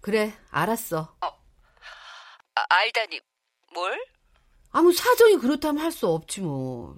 그래, 0.00 0.34
알았어. 0.50 1.14
아, 1.20 1.30
알다니, 2.68 3.20
뭘? 3.74 4.04
아무 4.74 4.92
사정이 4.92 5.36
그렇다면 5.38 5.82
할 5.82 5.92
수 5.92 6.08
없지 6.08 6.40
뭐. 6.40 6.96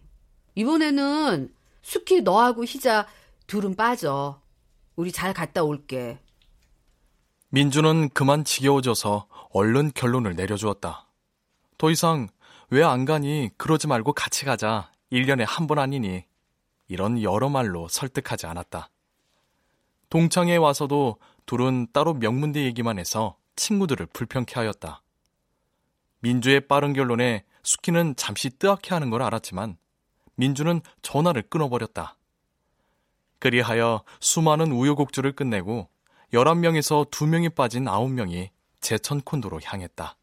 이번에는 0.54 1.54
숙희 1.83 2.23
너하고 2.23 2.64
희자 2.64 3.06
둘은 3.47 3.76
빠져. 3.76 4.40
우리 4.97 5.12
잘 5.12 5.35
갔다 5.35 5.62
올게. 5.62 6.18
민주는 7.50 8.09
그만 8.11 8.45
지겨워져서 8.45 9.28
얼른 9.50 9.92
결론을 9.95 10.35
내려주었다. 10.37 11.06
더 11.78 11.90
이상 11.90 12.28
왜 12.71 12.83
안 12.83 13.04
가니 13.04 13.50
그러지 13.59 13.87
말고 13.87 14.14
같이 14.14 14.45
가자. 14.47 14.90
1년에 15.12 15.45
한 15.47 15.66
번 15.66 15.78
아니니. 15.78 16.25
이런 16.88 17.23
여러 17.23 17.49
말로 17.50 17.88
설득하지 17.88 18.47
않았다. 18.47 18.88
동창회에 20.09 20.56
와서도 20.56 21.18
둘은 21.45 21.88
따로 21.92 22.14
명문대 22.14 22.64
얘기만 22.64 22.99
해서 22.99 23.37
친구들을 23.56 24.06
불편케 24.06 24.54
하였다. 24.54 25.02
민주의 26.26 26.61
빠른 26.61 26.92
결론에 26.92 27.45
수키는 27.62 28.16
잠시 28.16 28.50
뜨악해 28.50 28.88
하는 28.90 29.11
걸 29.11 29.23
알았지만 29.23 29.76
민주는 30.35 30.80
전화를 31.00 31.42
끊어버렸다. 31.42 32.16
그리하여 33.38 34.02
수많은 34.18 34.73
우여곡절을 34.73 35.37
끝내고 35.37 35.88
11명에서 36.33 37.09
2명이 37.12 37.54
빠진 37.54 37.85
9명이 37.85 38.49
제천 38.80 39.21
콘도로 39.21 39.61
향했다. 39.62 40.16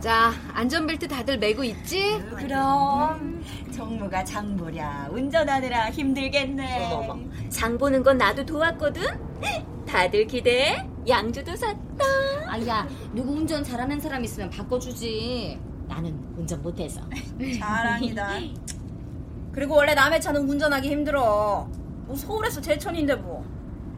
자, 0.00 0.32
안전벨트 0.54 1.06
다들 1.08 1.38
매고 1.38 1.62
있지? 1.62 2.18
그럼 2.36 3.44
정무가 3.70 4.24
장보랴 4.24 5.08
운전하느라 5.10 5.90
힘들겠네. 5.90 6.92
어머머, 6.94 7.20
장 7.50 7.76
보는 7.76 8.02
건 8.02 8.16
나도 8.16 8.46
도왔거든. 8.46 9.02
다들 9.86 10.26
기대해. 10.26 10.86
양주도 11.06 11.54
샀다. 11.54 12.04
아 12.46 12.66
야, 12.66 12.88
누구 13.12 13.32
운전 13.32 13.62
잘하는 13.62 14.00
사람 14.00 14.24
있으면 14.24 14.48
바꿔주지. 14.48 15.58
나는 15.86 16.18
운전 16.36 16.62
못해서. 16.62 17.02
자랑이다. 17.58 18.30
그리고 19.52 19.74
원래 19.74 19.92
남의 19.94 20.20
차는 20.20 20.48
운전하기 20.48 20.88
힘들어. 20.88 21.68
뭐 22.06 22.16
서울에서 22.16 22.60
제천인데 22.60 23.16
뭐. 23.16 23.44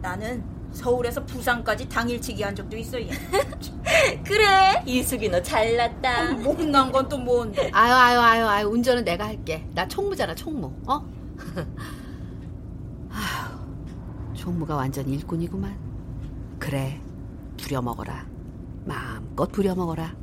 나는 0.00 0.42
서울에서 0.72 1.24
부산까지 1.26 1.88
당일치기 1.88 2.42
한 2.42 2.54
적도 2.54 2.76
있어. 2.76 3.00
얘. 3.00 3.08
그래, 4.24 4.82
이수기 4.86 5.28
너 5.28 5.40
잘났다. 5.42 6.32
못난 6.34 6.90
건 6.90 7.08
또 7.08 7.18
뭔데? 7.18 7.70
아유, 7.74 7.92
아유, 7.92 8.18
아유, 8.20 8.46
아유, 8.46 8.66
운전은 8.68 9.04
내가 9.04 9.26
할게. 9.26 9.66
나 9.74 9.86
총무잖아, 9.86 10.34
총무. 10.34 10.72
어? 10.86 11.04
아휴, 13.10 14.34
총무가 14.34 14.76
완전 14.76 15.06
일꾼이구만. 15.08 15.76
그래, 16.58 17.00
부려먹어라. 17.58 18.26
마음껏 18.86 19.50
부려먹어라. 19.52 20.14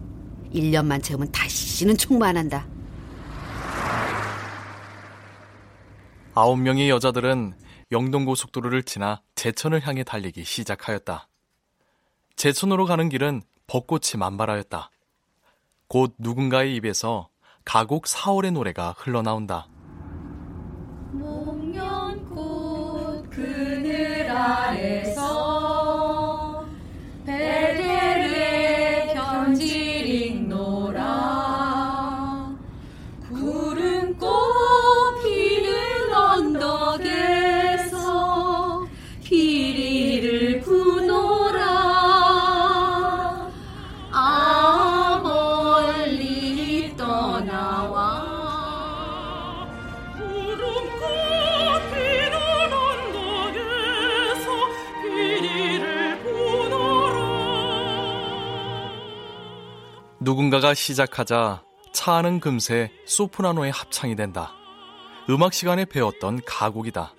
1년만 0.53 1.03
채우면 1.03 1.31
다시는 1.31 1.95
총무 1.97 2.25
안 2.25 2.37
한다. 2.37 2.65
아홉 6.33 6.57
명의 6.59 6.89
여자들은 6.89 7.53
영동고속도로를 7.91 8.83
지나 8.83 9.21
제천을 9.35 9.85
향해 9.87 10.03
달리기 10.03 10.43
시작하였다. 10.43 11.27
제천으로 12.35 12.85
가는 12.85 13.09
길은 13.09 13.41
벚꽃이 13.67 14.17
만발하였다. 14.17 14.91
곧 15.87 16.13
누군가의 16.19 16.75
입에서 16.75 17.29
가곡 17.65 18.05
4월의 18.05 18.51
노래가 18.51 18.93
흘러나온다. 18.97 19.67
목련꽃 21.11 22.69
그늘 23.29 24.29
아래 24.29 25.08
나와 47.41 48.39
누군가가 60.21 60.73
시작하자 60.73 61.63
차 61.93 62.13
안은 62.15 62.39
금세 62.39 62.91
소프라노의 63.05 63.71
합창이 63.71 64.15
된다. 64.15 64.53
음악 65.29 65.53
시간에 65.53 65.85
배웠던 65.85 66.41
가곡이다. 66.45 67.13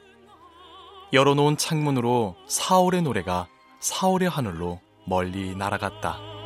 열어놓은 1.13 1.57
창문으로 1.57 2.37
4월의 2.49 3.03
노래가 3.03 3.49
4월의 3.81 4.29
하늘로 4.29 4.81
멀리 5.07 5.57
날아갔다. 5.57 6.40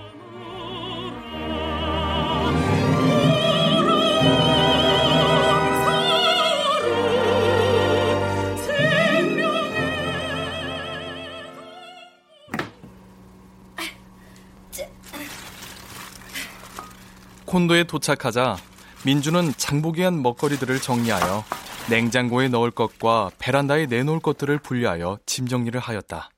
콘도에 17.55 17.85
도착하자 17.85 18.57
민주는 19.05 19.53
장보기한 19.57 20.21
먹거리들을 20.23 20.81
정리하여 20.81 21.45
냉장고에 21.89 22.49
넣을 22.49 22.73
것과 22.73 23.31
베란다에 23.39 23.87
내놓을 23.87 24.19
것들을 24.19 24.59
분리하여 24.59 25.19
짐 25.25 25.47
정리를 25.47 25.79
하였다. 25.79 26.31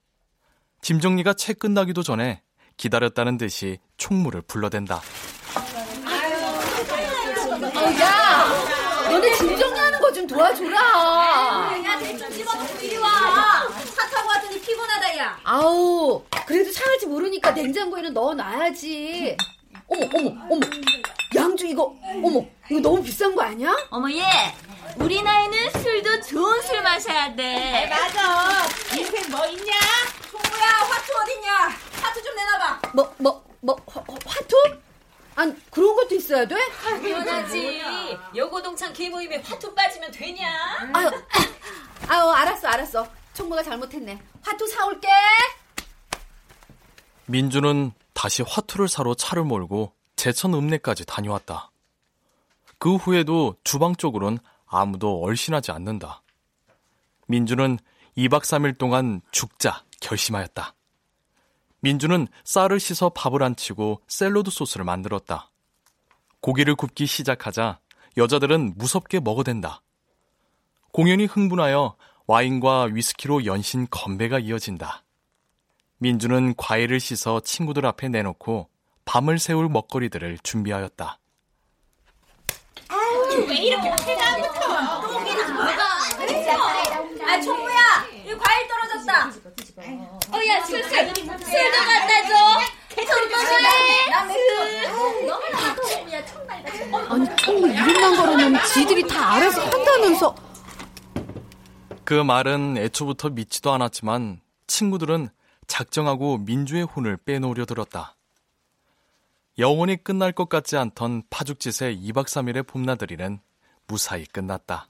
짐 0.83 1.01
정리가 1.01 1.33
채 1.33 1.55
끝나기도 1.55 2.03
전에 2.03 2.43
기다렸다는 2.77 3.39
듯이 3.39 3.79
총무를 3.97 4.43
불러댄다. 4.43 4.97
야! 8.03 9.11
너네 9.11 9.33
짐 9.39 9.57
정리하는 9.59 9.99
거 9.99 10.13
좀 10.13 10.27
도와줘라! 10.27 10.77
야, 11.83 11.99
대충 11.99 12.31
집어넣고 12.31 12.79
이리 12.85 12.99
와. 12.99 13.09
차 13.97 14.07
타고 14.11 14.29
왔더니 14.29 14.61
피곤하다, 14.61 15.17
야. 15.17 15.39
아우, 15.45 16.23
그래도 16.47 16.71
상할지 16.71 17.07
모르니까 17.07 17.53
냉장고에는 17.53 18.13
넣어놔야지. 18.13 19.37
어머, 19.89 20.05
어머, 20.15 20.31
어머. 20.51 20.67
양주 21.35 21.67
이거, 21.67 21.95
어머, 22.23 22.45
이거 22.71 22.81
너무 22.81 23.03
비싼 23.03 23.35
거 23.35 23.43
아니야? 23.43 23.75
어머 23.91 24.11
얘, 24.11 24.23
우리 24.97 25.23
나이는 25.23 25.71
술도 25.81 26.21
좋은 26.23 26.63
술 26.63 26.83
마셔야 26.83 27.35
돼. 27.35 27.87
맞아. 27.89 28.67
인생 28.97 29.31
뭐 29.31 29.47
있냐? 29.47 29.73
총무야, 30.31 30.67
화투 30.67 31.13
어딨냐? 31.23 31.53
화투 32.03 32.23
좀 32.23 32.35
내놔봐. 32.37 32.81
뭐, 32.95 33.15
뭐, 33.19 33.45
뭐, 33.61 33.77
화, 33.87 34.01
화투? 34.27 34.57
아니, 35.37 35.55
그런 35.71 35.95
것도 35.95 36.15
있어야 36.15 36.47
돼? 36.47 36.57
당연하지. 36.83 37.83
여고동창 38.35 38.93
개모임에 38.93 39.43
화투 39.45 39.75
빠지면 39.75 40.11
되냐? 40.11 40.47
아유, 40.95 41.11
아유, 42.09 42.31
알았어, 42.31 42.69
알았어. 42.69 43.07
총무가 43.35 43.63
잘못했네. 43.63 44.19
화투 44.43 44.67
사올게. 44.67 45.09
민주는 47.27 47.93
다시 48.17 48.43
화투를 48.43 48.89
사러 48.89 49.13
차를 49.15 49.45
몰고 49.45 49.93
제천 50.17 50.55
읍내까지 50.55 51.05
다녀왔다. 51.05 51.71
그 52.79 52.97
후에도 52.97 53.57
주방 53.63 53.95
쪽으론 53.95 54.39
아무도 54.67 55.21
얼씬하지 55.23 55.71
않는다. 55.71 56.23
민주는 57.27 57.79
2박 58.17 58.41
3일 58.41 58.79
동안 58.79 59.21
죽자 59.33 59.85
결심하였다. 60.01 60.75
민주는 61.81 62.27
쌀을 62.43 62.81
씻어 62.81 63.11
밥을 63.11 63.43
안 63.43 63.55
치고 63.55 64.01
샐러드 64.09 64.51
소스를 64.51 64.87
만들었다. 64.87 65.51
고기를 66.41 66.75
굽기 66.75 67.05
시작하자 67.05 67.81
여자들은 68.17 68.75
무섭게 68.79 69.21
먹어댄다. 69.21 69.83
공연이 70.91 71.27
흥분하여 71.27 71.97
와인과 72.27 72.85
위스키로 72.85 73.45
연신 73.45 73.87
건배가 73.91 74.39
이어진다. 74.39 75.05
민주는 75.99 76.55
과일을 76.57 77.01
씻어 77.01 77.41
친구들 77.41 77.87
앞에 77.87 78.09
내놓고 78.09 78.69
밤을 79.05 79.39
새울 79.39 79.69
먹거리들을 79.69 80.39
준비하였다. 80.43 81.19
아유, 82.89 83.47
왜 83.49 83.55
이렇게 83.57 83.89
해가부터 83.89 84.77
아, 87.29 87.41
총무야! 87.41 88.07
이 88.25 88.35
과일 88.37 88.69
떨어졌다! 88.69 89.27
어, 90.33 90.47
야, 90.49 90.65
술 90.65 90.83
술! 90.85 90.91
술도 91.15 91.25
갖다 91.25 92.27
줘! 92.29 92.61
아니 97.09 97.37
총무 97.37 97.69
이름만 97.69 98.17
걸어놓으면 98.17 98.65
지들이 98.73 99.07
다 99.07 99.35
알아서 99.35 99.61
한다면서 99.63 100.35
그 102.05 102.15
말은 102.15 102.77
애초부터 102.79 103.31
믿지도 103.31 103.73
않았지만 103.73 104.41
친구들은 104.67 105.29
작정하고 105.67 106.39
민주의 106.39 106.83
혼을 106.83 107.17
빼놓으려 107.17 107.65
들었다. 107.65 108.17
영원히 109.59 109.97
끝날 109.97 110.33
것 110.33 110.49
같지 110.49 110.77
않던 110.77 111.25
파죽짓의 111.31 111.99
2박 112.09 112.27
3일의 112.27 112.67
봄나들이는 112.67 113.41
무사히 113.87 114.27
끝났다. 114.27 114.89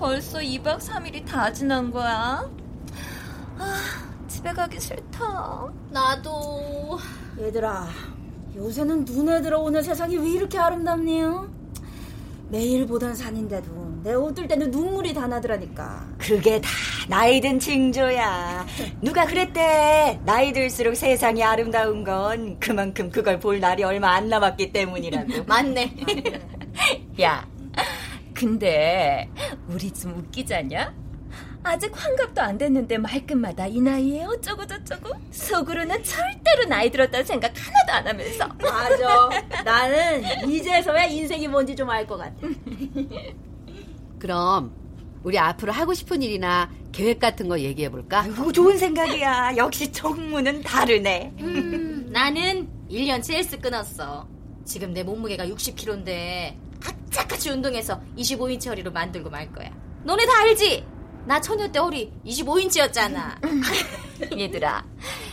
벌써 0.00 0.38
2박 0.38 0.78
3일이 0.78 1.26
다 1.26 1.52
지난 1.52 1.90
거야? 1.90 2.50
아, 3.58 4.24
집에 4.26 4.50
가기 4.50 4.80
싫다. 4.80 5.70
나도. 5.90 6.98
얘들아, 7.38 7.86
요새는 8.56 9.04
눈에 9.04 9.42
들어오는 9.42 9.82
세상이 9.82 10.16
왜 10.16 10.30
이렇게 10.30 10.58
아름답니요? 10.58 11.59
매일 12.50 12.84
보던 12.84 13.14
산인데도 13.14 14.00
내 14.02 14.12
옷들 14.14 14.48
때는 14.48 14.70
눈물이 14.72 15.14
다 15.14 15.26
나더라니까. 15.28 16.04
그게 16.18 16.60
다 16.60 16.68
나이 17.08 17.40
든 17.40 17.60
징조야. 17.60 18.66
누가 19.00 19.24
그랬대. 19.24 20.18
나이 20.24 20.52
들수록 20.52 20.96
세상이 20.96 21.44
아름다운 21.44 22.02
건 22.02 22.58
그만큼 22.58 23.08
그걸 23.08 23.38
볼 23.38 23.60
날이 23.60 23.84
얼마 23.84 24.14
안 24.14 24.28
남았기 24.28 24.72
때문이라고. 24.72 25.44
맞네. 25.46 25.94
야, 27.20 27.46
근데 28.34 29.28
우리 29.68 29.92
좀 29.92 30.18
웃기지 30.18 30.52
않냐? 30.54 30.92
아직 31.62 31.90
환갑도 31.94 32.40
안 32.40 32.56
됐는데 32.58 32.96
말끝마다 32.98 33.66
이 33.66 33.80
나이에 33.80 34.24
어쩌고 34.24 34.66
저쩌고 34.66 35.10
속으로는 35.30 36.02
절대로 36.02 36.64
나이 36.68 36.90
들었다는 36.90 37.24
생각 37.26 37.52
하나도 37.54 37.92
안 37.92 38.06
하면서 38.08 38.48
맞아. 38.60 39.62
나는 39.64 40.48
이제서야 40.50 41.04
인생이 41.04 41.48
뭔지 41.48 41.76
좀 41.76 41.90
알 41.90 42.06
것 42.06 42.16
같아. 42.16 42.34
그럼 44.18 44.72
우리 45.22 45.38
앞으로 45.38 45.72
하고 45.72 45.92
싶은 45.92 46.22
일이나 46.22 46.70
계획 46.92 47.18
같은 47.20 47.46
거 47.48 47.58
얘기해 47.60 47.90
볼까? 47.90 48.20
아이고, 48.22 48.52
좋은 48.52 48.78
생각이야. 48.78 49.54
역시 49.56 49.92
총무는 49.92 50.62
다르네. 50.62 51.34
음, 51.40 52.08
나는 52.10 52.68
1년치 52.90 53.34
헬스 53.34 53.58
끊었어. 53.60 54.26
지금 54.64 54.92
내 54.94 55.02
몸무게가 55.02 55.46
60kg인데 55.46 56.54
악착같이 56.84 57.50
운동해서 57.50 58.00
25인치 58.16 58.68
허리로 58.68 58.90
만들고 58.92 59.28
말 59.30 59.52
거야. 59.52 59.70
너네 60.04 60.24
다 60.24 60.32
알지? 60.40 60.84
나 61.26 61.40
처녀 61.40 61.70
때 61.70 61.78
허리 61.78 62.12
25인치였잖아. 62.26 63.36
얘들아 64.38 64.84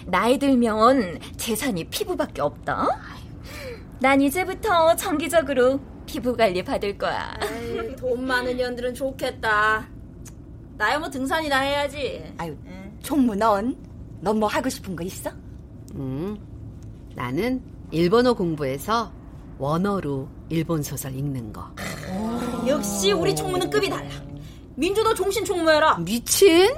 나이 0.06 0.38
들면 0.38 1.20
재산이 1.36 1.84
피부밖에 1.90 2.42
없다 2.42 2.88
난 4.00 4.22
이제부터 4.22 4.96
정기적으로 4.96 5.80
피부 6.06 6.36
관리 6.36 6.64
받을 6.64 6.98
거야 6.98 7.34
에이, 7.42 7.96
돈 7.98 8.26
많은 8.26 8.56
년들은 8.56 8.94
좋겠다. 8.94 9.88
나야 10.78 11.00
뭐 11.00 11.10
등산이나 11.10 11.60
해야지. 11.60 12.24
아유, 12.38 12.56
총무 13.02 13.36
넌? 13.36 13.76
넌 14.22 14.38
뭐 14.40 14.48
하고 14.48 14.70
싶은 14.70 14.96
거 14.96 15.04
있어? 15.04 15.32
음, 15.96 16.38
나는 17.16 17.62
일본어 17.92 18.34
공부해서 18.34 19.12
원어로 19.58 20.28
일본 20.50 20.84
소설 20.84 21.14
읽는 21.16 21.52
거. 21.52 21.68
역시 22.68 23.12
우리 23.12 23.36
총무는 23.36 23.70
급이 23.70 23.90
달라. 23.90 24.10
민주도 24.78 25.14
종신 25.16 25.44
총무해라. 25.44 25.98
미친? 25.98 26.70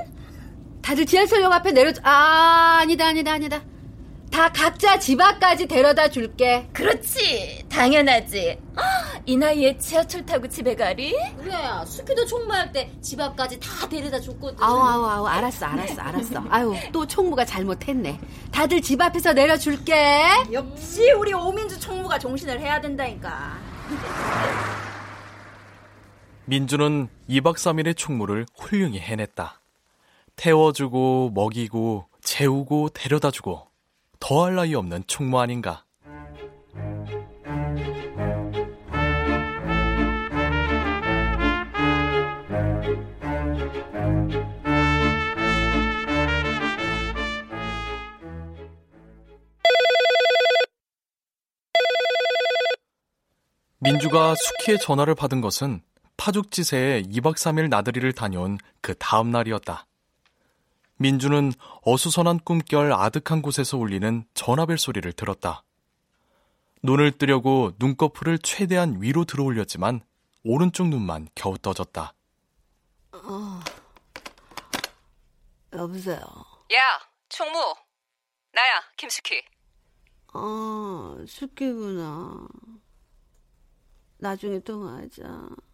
다들 0.81 1.05
지하철역 1.05 1.51
앞에 1.51 1.73
내려줘. 1.73 1.99
아, 2.05 2.77
아니다, 2.81 3.07
아니다, 3.07 3.33
아니다. 3.33 3.61
다 4.31 4.47
각자 4.53 4.97
집 4.97 5.19
앞까지 5.19 5.65
데려다 5.67 6.07
줄게. 6.07 6.69
그렇지 6.71 7.65
당연하지 7.67 8.57
이 9.25 9.35
나이에 9.35 9.77
지하철 9.79 10.25
타고 10.25 10.47
집에 10.47 10.75
가리? 10.75 11.13
그래, 11.39 11.53
스키도 11.85 12.25
총무할 12.25 12.71
때 12.71 12.89
집 13.01 13.19
앞까지 13.19 13.59
다 13.59 13.89
데려다 13.89 14.19
줬거든. 14.21 14.63
아우, 14.63 14.79
아우, 14.79 15.03
아우, 15.05 15.25
알았어, 15.25 15.65
알았어, 15.65 16.01
알았어. 16.01 16.43
아유, 16.49 16.73
또 16.93 17.05
총무가 17.05 17.43
잘못했네. 17.43 18.17
다들 18.51 18.81
집 18.81 19.01
앞에서 19.01 19.33
내려줄게. 19.33 20.25
역시 20.53 21.11
우리 21.11 21.33
오민주 21.33 21.77
총무가 21.79 22.17
종신을 22.17 22.61
해야 22.61 22.79
된다니까. 22.79 23.57
민주는 26.49 27.07
2박 27.29 27.57
3일의 27.57 27.95
총무를 27.95 28.47
훌륭히 28.57 28.97
해냈다. 28.97 29.61
태워주고, 30.35 31.29
먹이고, 31.35 32.07
재우고, 32.21 32.89
데려다주고, 32.89 33.67
더할 34.19 34.55
나위 34.55 34.73
없는 34.73 35.03
총무 35.05 35.39
아닌가. 35.39 35.85
민주가 53.77 54.33
수키의 54.33 54.79
전화를 54.79 55.13
받은 55.13 55.41
것은 55.41 55.83
파죽지세에 56.19 57.03
2박 57.03 57.35
3일 57.35 57.69
나들이를 57.69 58.11
다녀온 58.11 58.57
그 58.81 58.93
다음 58.95 59.31
날이었다. 59.31 59.87
민주는 60.97 61.53
어수선한 61.83 62.41
꿈결 62.41 62.91
아득한 62.91 63.41
곳에서 63.41 63.77
울리는 63.77 64.25
전화벨 64.33 64.77
소리를 64.77 65.09
들었다. 65.13 65.63
눈을 66.83 67.17
뜨려고 67.17 67.71
눈꺼풀을 67.79 68.37
최대한 68.39 69.01
위로 69.01 69.23
들어 69.23 69.45
올렸지만 69.45 70.01
오른쪽 70.43 70.89
눈만 70.89 71.29
겨우 71.35 71.57
떠졌다. 71.57 72.13
어, 73.13 73.59
여보세요. 75.73 76.19
야, 76.19 76.79
총무. 77.29 77.75
나야, 78.53 78.81
김숙희. 78.97 79.41
아, 80.33 81.17
숙기구나. 81.25 82.45
나중에 84.17 84.59
통화하자. 84.59 85.68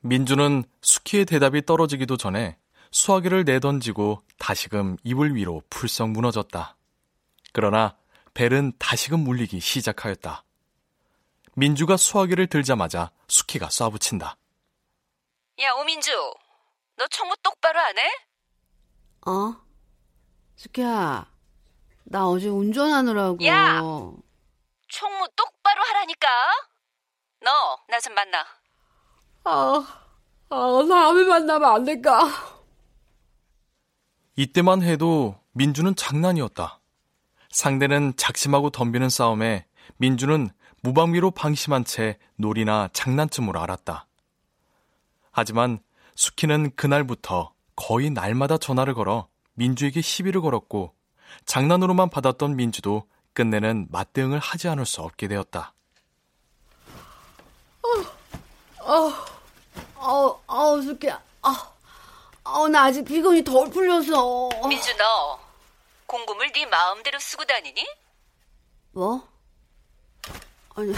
민주는 0.00 0.64
수키의 0.82 1.24
대답이 1.26 1.66
떨어지기도 1.66 2.16
전에 2.16 2.58
수화기를 2.90 3.44
내던지고 3.44 4.22
다시금 4.38 4.96
이불 5.04 5.34
위로 5.34 5.62
풀썩 5.70 6.10
무너졌다. 6.10 6.76
그러나 7.52 7.96
벨은 8.34 8.72
다시금 8.78 9.26
울리기 9.26 9.60
시작하였다. 9.60 10.44
민주가 11.54 11.96
수화기를 11.96 12.46
들자마자 12.46 13.10
수키가 13.26 13.66
쏴붙인다. 13.68 14.36
야, 15.60 15.72
오민주. 15.80 16.12
너 16.96 17.06
총무 17.08 17.34
똑바로 17.42 17.80
안 17.80 17.98
해? 17.98 18.08
어? 19.26 19.56
숙기야, 20.56 21.30
나 22.04 22.28
어제 22.28 22.48
운전하느라고. 22.48 23.44
야! 23.46 23.80
총무 24.88 25.28
똑바로 25.36 25.82
하라니까. 25.82 26.28
너 27.40 27.50
나 27.88 28.00
좀 28.00 28.14
만나. 28.14 28.44
아, 29.50 29.82
아, 30.50 30.84
다음에 30.86 31.24
만나면 31.24 31.70
안 31.70 31.84
될까? 31.84 32.28
이때만 34.36 34.82
해도 34.82 35.36
민주는 35.52 35.94
장난이었다. 35.96 36.78
상대는 37.50 38.12
작심하고 38.18 38.68
덤비는 38.68 39.08
싸움에 39.08 39.64
민주는 39.96 40.50
무방비로 40.82 41.30
방심한 41.30 41.86
채 41.86 42.18
놀이나 42.36 42.90
장난쯤으로 42.92 43.58
알았다. 43.58 44.06
하지만 45.30 45.78
수키는 46.14 46.76
그날부터 46.76 47.54
거의 47.74 48.10
날마다 48.10 48.58
전화를 48.58 48.92
걸어 48.92 49.28
민주에게 49.54 50.02
시비를 50.02 50.42
걸었고 50.42 50.92
장난으로만 51.46 52.10
받았던 52.10 52.54
민주도 52.54 53.08
끝내는 53.32 53.88
맞대응을 53.90 54.40
하지 54.40 54.68
않을 54.68 54.84
수 54.84 55.00
없게 55.00 55.26
되었다. 55.26 55.72
어, 57.82 58.92
어, 58.92 59.37
어, 59.98 60.42
어, 60.46 60.80
수키야. 60.80 61.22
아, 61.42 61.72
어, 62.44 62.68
나 62.68 62.84
아직 62.84 63.04
피곤이 63.04 63.44
덜 63.44 63.68
풀려서. 63.70 64.48
민주 64.68 64.96
너 64.96 65.40
공금을 66.06 66.52
네 66.52 66.64
마음대로 66.66 67.18
쓰고 67.18 67.44
다니니? 67.44 67.86
뭐? 68.92 69.28
아니, 70.74 70.92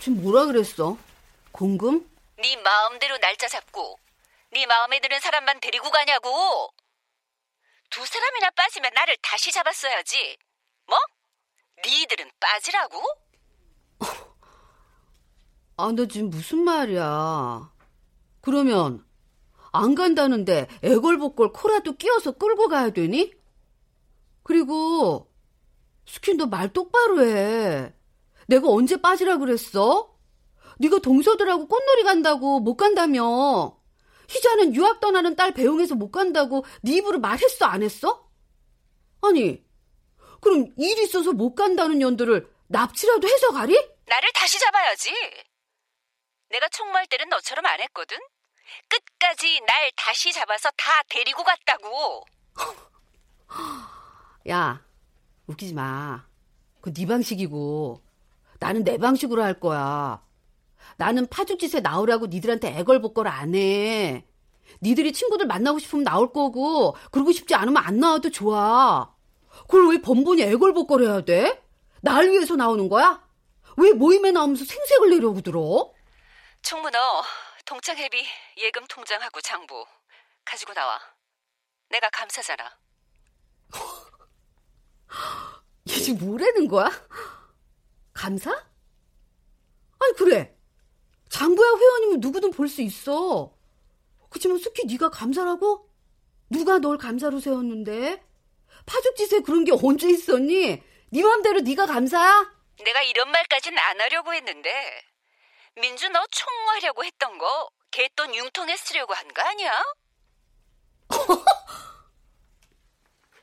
지금 0.00 0.22
뭐라 0.22 0.46
그랬어? 0.46 0.96
공금? 1.52 2.08
네 2.38 2.56
마음대로 2.56 3.18
날짜 3.18 3.46
잡고 3.46 3.98
네 4.50 4.66
마음에 4.66 4.98
드는 5.00 5.20
사람만 5.20 5.60
데리고 5.60 5.90
가냐고. 5.90 6.72
두 7.90 8.04
사람이나 8.06 8.50
빠지면 8.50 8.90
나를 8.94 9.16
다시 9.22 9.52
잡았어야지. 9.52 10.38
뭐? 10.86 10.98
니들은 11.84 12.30
빠지라고? 12.40 13.02
아, 15.76 15.92
너 15.92 16.06
지금 16.06 16.30
무슨 16.30 16.64
말이야? 16.64 17.70
그러면 18.40 19.04
안 19.72 19.94
간다는데 19.94 20.68
애걸복걸 20.82 21.52
코라도 21.52 21.96
끼워서 21.96 22.32
끌고 22.32 22.68
가야 22.68 22.90
되니? 22.90 23.32
그리고 24.42 25.30
스킨 26.06 26.36
너 26.36 26.46
말 26.46 26.72
똑바로 26.72 27.24
해. 27.24 27.92
내가 28.48 28.68
언제 28.68 28.96
빠지라 29.00 29.38
그랬어? 29.38 30.14
네가 30.78 30.98
동서들하고 30.98 31.68
꽃놀이 31.68 32.02
간다고 32.04 32.60
못 32.60 32.76
간다며. 32.76 33.78
희자는 34.28 34.74
유학 34.74 35.00
떠나는 35.00 35.36
딸 35.36 35.52
배웅해서 35.54 35.94
못 35.94 36.10
간다고 36.10 36.64
네 36.82 36.96
입으로 36.96 37.18
말했어 37.20 37.66
안 37.66 37.82
했어? 37.82 38.28
아니 39.20 39.62
그럼 40.40 40.66
일 40.76 40.98
있어서 41.00 41.32
못 41.32 41.54
간다는 41.54 41.98
년들을 41.98 42.48
납치라도 42.68 43.28
해서 43.28 43.50
가리? 43.52 43.74
날을 44.06 44.28
다시 44.34 44.58
잡아야지. 44.58 45.10
내가 46.52 46.68
총무할 46.68 47.06
때는 47.06 47.30
너처럼 47.30 47.64
안 47.66 47.80
했거든. 47.80 48.18
끝까지 48.88 49.60
날 49.66 49.90
다시 49.96 50.32
잡아서 50.32 50.70
다 50.76 51.02
데리고 51.08 51.42
갔다고. 51.42 52.24
야, 54.48 54.84
웃기지 55.46 55.74
마. 55.74 56.24
그 56.82 56.92
네 56.92 57.06
방식이고 57.06 58.02
나는 58.58 58.84
내 58.84 58.98
방식으로 58.98 59.42
할 59.42 59.58
거야. 59.60 60.22
나는 60.96 61.26
파죽짓에 61.28 61.80
나오라고 61.80 62.26
니들한테 62.26 62.76
애걸복걸 62.78 63.28
안 63.28 63.54
해. 63.54 64.26
니들이 64.82 65.12
친구들 65.12 65.46
만나고 65.46 65.78
싶으면 65.78 66.04
나올 66.04 66.32
거고 66.32 66.96
그러고 67.10 67.32
싶지 67.32 67.54
않으면 67.54 67.82
안 67.82 67.98
나와도 67.98 68.30
좋아. 68.30 69.14
그걸 69.68 69.88
왜 69.90 70.02
번번이 70.02 70.42
애걸복걸 70.42 71.02
해야 71.04 71.20
돼? 71.22 71.62
날 72.02 72.28
위해서 72.28 72.56
나오는 72.56 72.88
거야? 72.88 73.22
왜 73.76 73.92
모임에 73.92 74.32
나오면서 74.32 74.64
생색을 74.64 75.10
내려고 75.10 75.40
들어? 75.40 75.92
총무 76.62 76.90
너 76.90 77.22
동창회비 77.64 78.24
예금 78.58 78.86
통장하고 78.86 79.40
장부 79.40 79.84
가지고 80.44 80.72
나와. 80.74 81.00
내가 81.90 82.08
감사잖아. 82.10 82.78
얘 85.88 85.92
지금 85.94 86.26
뭐라는 86.26 86.68
거야? 86.68 86.90
감사? 88.12 88.50
아니 89.98 90.12
그래. 90.16 90.54
장부야 91.28 91.68
회원이면 91.78 92.20
누구든 92.20 92.50
볼 92.52 92.68
수 92.68 92.82
있어. 92.82 93.54
그치만 94.30 94.58
숙희 94.58 94.86
네가 94.86 95.10
감사라고? 95.10 95.88
누가 96.50 96.78
널 96.78 96.98
감사로 96.98 97.40
세웠는데? 97.40 98.22
파죽짓에 98.86 99.40
그런 99.40 99.64
게 99.64 99.72
언제 99.72 100.08
있었니? 100.08 100.82
네 101.10 101.22
맘대로 101.22 101.60
네가 101.60 101.86
감사야? 101.86 102.52
내가 102.84 103.02
이런 103.02 103.30
말까진 103.30 103.78
안 103.78 104.00
하려고 104.00 104.32
했는데 104.34 105.04
민주 105.80 106.08
너 106.10 106.24
총무하려고 106.30 107.04
했던 107.04 107.38
거 107.38 107.68
개돈 107.90 108.34
융통에 108.34 108.76
쓰려고 108.76 109.14
한 109.14 109.28
거 109.28 109.42
아니야? 109.42 109.70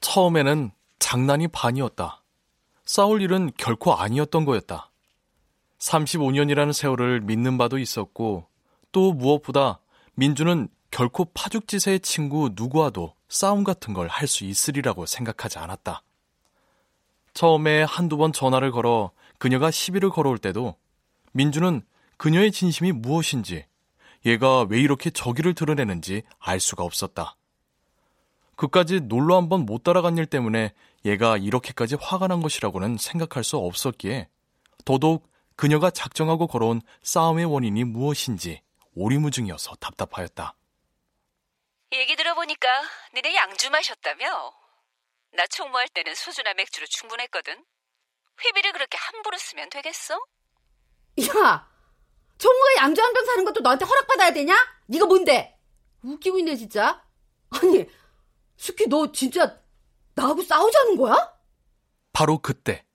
처음에는 0.01 0.71
장난이 0.99 1.47
반이었다. 1.49 2.23
싸울 2.85 3.21
일은 3.21 3.51
결코 3.57 3.93
아니었던 3.95 4.45
거였다. 4.45 4.89
35년이라는 5.79 6.73
세월을 6.73 7.21
믿는 7.21 7.57
바도 7.57 7.77
있었고 7.77 8.47
또 8.91 9.13
무엇보다 9.13 9.79
민주는 10.15 10.67
결코 10.91 11.25
파죽지세의 11.25 11.99
친구 12.01 12.49
누구와도 12.53 13.13
싸움 13.29 13.63
같은 13.63 13.93
걸 13.93 14.07
할 14.07 14.27
수 14.27 14.43
있으리라고 14.43 15.05
생각하지 15.05 15.59
않았다. 15.59 16.01
처음에 17.33 17.83
한두 17.83 18.17
번 18.17 18.33
전화를 18.33 18.71
걸어 18.71 19.11
그녀가 19.37 19.69
시비를 19.71 20.09
걸어올 20.09 20.39
때도 20.39 20.75
민주는 21.31 21.81
그녀의 22.19 22.51
진심이 22.51 22.91
무엇인지 22.91 23.65
얘가 24.25 24.63
왜 24.63 24.77
이렇게 24.81 25.09
저기를 25.09 25.55
드러내는지 25.55 26.23
알 26.37 26.59
수가 26.59 26.83
없었다. 26.83 27.37
그까지 28.57 28.99
놀러 28.99 29.37
한번 29.37 29.65
못 29.65 29.83
따라간 29.83 30.17
일 30.17 30.25
때문에 30.25 30.73
얘가 31.05 31.37
이렇게까지 31.37 31.95
화가 31.95 32.27
난 32.27 32.41
것이라고는 32.41 32.97
생각할 32.97 33.45
수 33.45 33.55
없었기에 33.55 34.27
더더욱 34.83 35.31
그녀가 35.55 35.89
작정하고 35.89 36.47
걸어온 36.47 36.81
싸움의 37.03 37.45
원인이 37.45 37.85
무엇인지 37.85 38.61
오리무중이어서 38.95 39.75
답답하였다. 39.75 40.53
얘기 41.93 42.17
들어보니까 42.17 42.67
니네 43.15 43.33
양주 43.33 43.69
마셨다며? 43.71 44.53
나 45.31 45.47
총무할 45.47 45.87
때는 45.87 46.13
소주나 46.15 46.53
맥주로 46.55 46.85
충분했거든. 46.85 47.63
회비를 48.43 48.73
그렇게 48.73 48.97
함부로 48.97 49.37
쓰면 49.37 49.69
되겠어? 49.69 50.19
야, 51.21 51.68
총무가 52.39 52.75
양주 52.83 53.01
한 53.01 53.13
병 53.13 53.25
사는 53.25 53.45
것도 53.45 53.59
너한테 53.61 53.85
허락받아야 53.85 54.33
되냐? 54.33 54.55
네가 54.87 55.05
뭔데? 55.05 55.57
웃기고 56.03 56.39
있네 56.39 56.55
진짜. 56.55 57.03
아니, 57.51 57.85
수키 58.57 58.87
너 58.87 59.11
진짜 59.11 59.57
나하고 60.15 60.41
싸우자는 60.43 60.97
거야? 60.97 61.33
바로 62.13 62.37
그때 62.39 62.85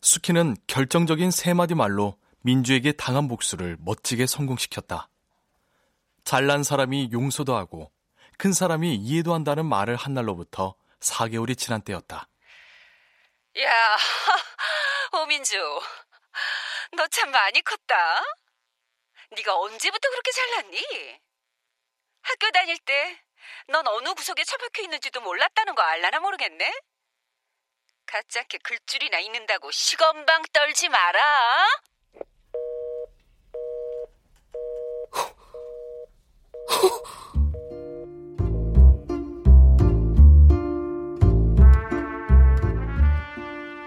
수키는 0.00 0.56
결정적인 0.66 1.30
세 1.30 1.54
마디 1.54 1.74
말로 1.74 2.18
민주에게 2.42 2.92
당한 2.92 3.28
복수를 3.28 3.76
멋지게 3.80 4.26
성공시켰다. 4.26 5.08
잘난 6.24 6.62
사람이 6.62 7.10
용서도 7.12 7.54
하고 7.56 7.90
큰 8.38 8.52
사람이 8.52 8.94
이해도 8.94 9.34
한다는 9.34 9.66
말을 9.66 9.96
한 9.96 10.14
날로부터 10.14 10.74
4개월이 11.00 11.56
지난 11.58 11.80
때였다. 11.82 12.28
야, 13.60 13.96
오민주, 15.22 15.56
너 16.96 17.06
참 17.10 17.30
많이 17.30 17.60
컸다. 17.62 18.22
네가 19.30 19.56
언제부터 19.58 20.08
그렇게 20.10 20.30
잘났니? 20.32 21.20
학교 22.22 22.50
다닐 22.50 22.78
때 22.78 23.28
넌 23.68 23.86
어느 23.86 24.14
구석에 24.14 24.44
처박혀 24.44 24.82
있는지도 24.82 25.20
몰랐다는 25.20 25.74
거 25.74 25.82
알라나 25.82 26.20
모르겠네? 26.20 26.72
가짜게 28.06 28.58
글줄이나 28.58 29.18
읽는다고 29.18 29.70
시건방 29.70 30.42
떨지 30.52 30.88
마라. 30.88 31.66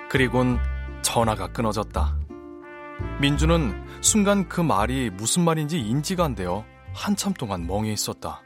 그리곤 0.09 0.59
전화가 1.03 1.51
끊어졌다. 1.53 2.20
민주는 3.21 3.87
순간 4.01 4.49
그 4.49 4.61
말이 4.61 5.11
무슨 5.11 5.45
말인지 5.45 5.79
인지가 5.79 6.25
안 6.25 6.33
되어 6.33 6.65
한참 6.91 7.35
동안 7.35 7.67
멍해 7.67 7.93
있었다. 7.93 8.41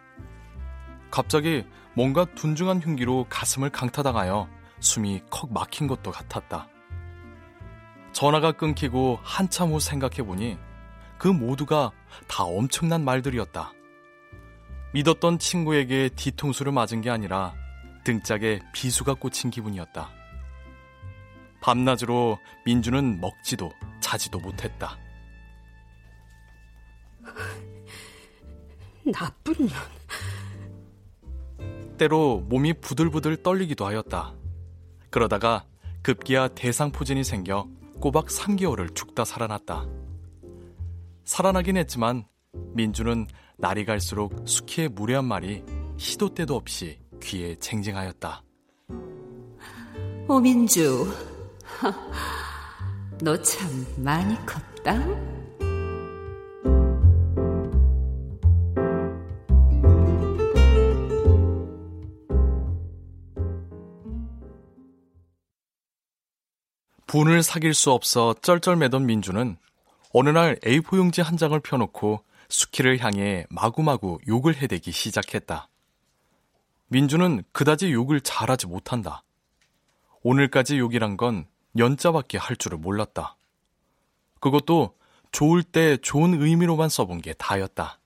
갑자기 1.10 1.66
뭔가 1.94 2.26
둔중한 2.36 2.82
흉기로 2.82 3.26
가슴을 3.30 3.70
강타당하여 3.70 4.50
숨이 4.82 5.22
컥 5.32 5.54
막힌 5.54 5.88
것도 5.88 6.12
같았다. 6.12 6.68
전화가 8.12 8.52
끊기고 8.52 9.18
한참 9.24 9.70
후 9.72 9.80
생각해보니 9.80 10.58
그 11.18 11.30
모두가 11.30 11.94
다 12.28 12.44
엄청난 12.44 13.06
말들이었다. 13.06 13.72
믿었던 14.94 15.40
친구에게 15.40 16.10
뒤통수를 16.18 16.74
맞은 16.74 17.00
게 17.00 17.10
아니라 17.10 17.54
등짝에 18.04 18.60
비수가 18.74 19.14
꽂힌 19.14 19.52
기분이었다. 19.52 20.10
밤낮으로 21.62 22.40
민주는 22.66 23.22
먹지도 23.22 23.72
자지도 24.06 24.39
못했다. 24.39 25.00
나쁜 29.12 29.68
년. 29.68 29.76
때로 31.98 32.41
몸이 32.48 32.74
부들부들 32.74 33.41
떨리기도 33.41 33.84
하였다. 33.84 34.36
그러다가 35.10 35.65
급기야 36.04 36.50
대상포진이 36.50 37.24
생겨 37.24 37.68
꼬박 38.00 38.28
3개월을 38.28 38.94
죽다 38.94 39.26
살아났다. 39.26 39.88
살아나긴 41.24 41.78
했지만 41.78 42.28
민주는 42.74 43.26
날이 43.58 43.86
갈수록 43.86 44.48
수키의 44.48 44.89
무례한 44.89 45.26
말이 45.26 45.63
시도 45.98 46.32
때도 46.32 46.56
없이 46.56 47.00
귀에 47.24 47.56
쟁쟁하였다. 47.56 48.44
오민주, 50.28 51.12
너 53.21 53.41
참 53.41 53.67
많이 53.97 54.36
컸다. 54.45 54.99
분을 67.08 67.43
사귈 67.43 67.73
수 67.73 67.91
없어 67.91 68.36
쩔쩔매던 68.41 69.06
민주는 69.06 69.58
어느 70.12 70.30
날 70.30 70.58
A4 70.58 70.97
용지 70.97 71.21
한 71.21 71.38
장을 71.38 71.58
펴놓고 71.58 72.21
수키를 72.49 72.99
향해 72.99 73.45
마구마구 73.49 74.19
욕을 74.28 74.56
해대기 74.56 74.91
시작했다. 74.91 75.69
민주는 76.88 77.43
그다지 77.54 77.93
욕을 77.93 78.19
잘하지 78.21 78.67
못한다. 78.67 79.23
오늘까지 80.23 80.78
욕이란 80.78 81.15
건 81.15 81.45
연자밖에 81.78 82.38
할 82.38 82.56
줄을 82.56 82.78
몰랐다. 82.78 83.36
그것도 84.40 84.98
좋을 85.32 85.64
때 85.64 85.98
좋은 85.98 86.42
의미로만 86.42 86.90
써본 86.90 87.22
게 87.22 87.34
다였다. 87.34 88.00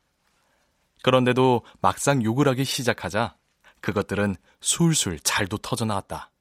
그런데도 1.04 1.64
막상 1.82 2.24
욕을 2.24 2.48
하기 2.48 2.66
시작하자 2.66 3.36
그것들은 3.82 4.36
술술 4.62 5.20
잘도 5.20 5.58
터져 5.60 5.86
나왔다. 5.86 6.32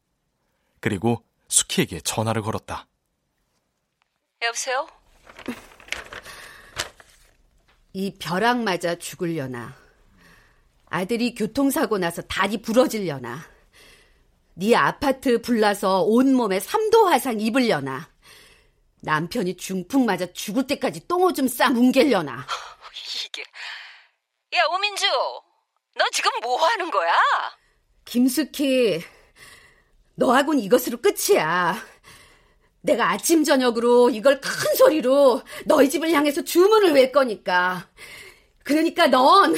그리고 0.81 1.25
수키에게 1.49 2.01
전화를 2.01 2.43
걸었다. 2.43 2.87
여보세요? 4.43 4.89
이 7.93 8.15
벼락 8.19 8.63
맞아 8.63 8.95
죽을려나. 8.97 9.75
아들이 10.87 11.35
교통사고 11.35 11.99
나서 11.99 12.23
다리 12.23 12.63
부러질려나. 12.63 13.58
네 14.61 14.75
아파트 14.75 15.41
불나서 15.41 16.03
온몸에 16.03 16.59
3도 16.59 17.05
화상 17.05 17.39
입을려나. 17.41 18.11
남편이 19.03 19.57
중풍 19.57 20.05
맞아 20.05 20.27
죽을 20.33 20.67
때까지 20.67 21.07
똥오줌 21.07 21.47
싸 21.47 21.71
뭉갤려나. 21.71 22.45
이게 23.25 23.43
야 24.57 24.65
오민주 24.75 25.07
너 25.95 26.05
지금 26.13 26.33
뭐 26.43 26.61
하는 26.61 26.91
거야? 26.91 27.13
김숙희, 28.05 29.01
너하고는 30.17 30.61
이것으로 30.65 30.99
끝이야. 31.01 31.81
내가 32.81 33.11
아침 33.11 33.45
저녁으로 33.45 34.11
이걸 34.11 34.41
큰 34.41 34.75
소리로 34.75 35.41
너희 35.67 35.89
집을 35.89 36.11
향해서 36.11 36.43
주문을 36.43 36.95
외 36.95 37.13
거니까. 37.13 37.89
그러니까 38.65 39.07
넌 39.07 39.55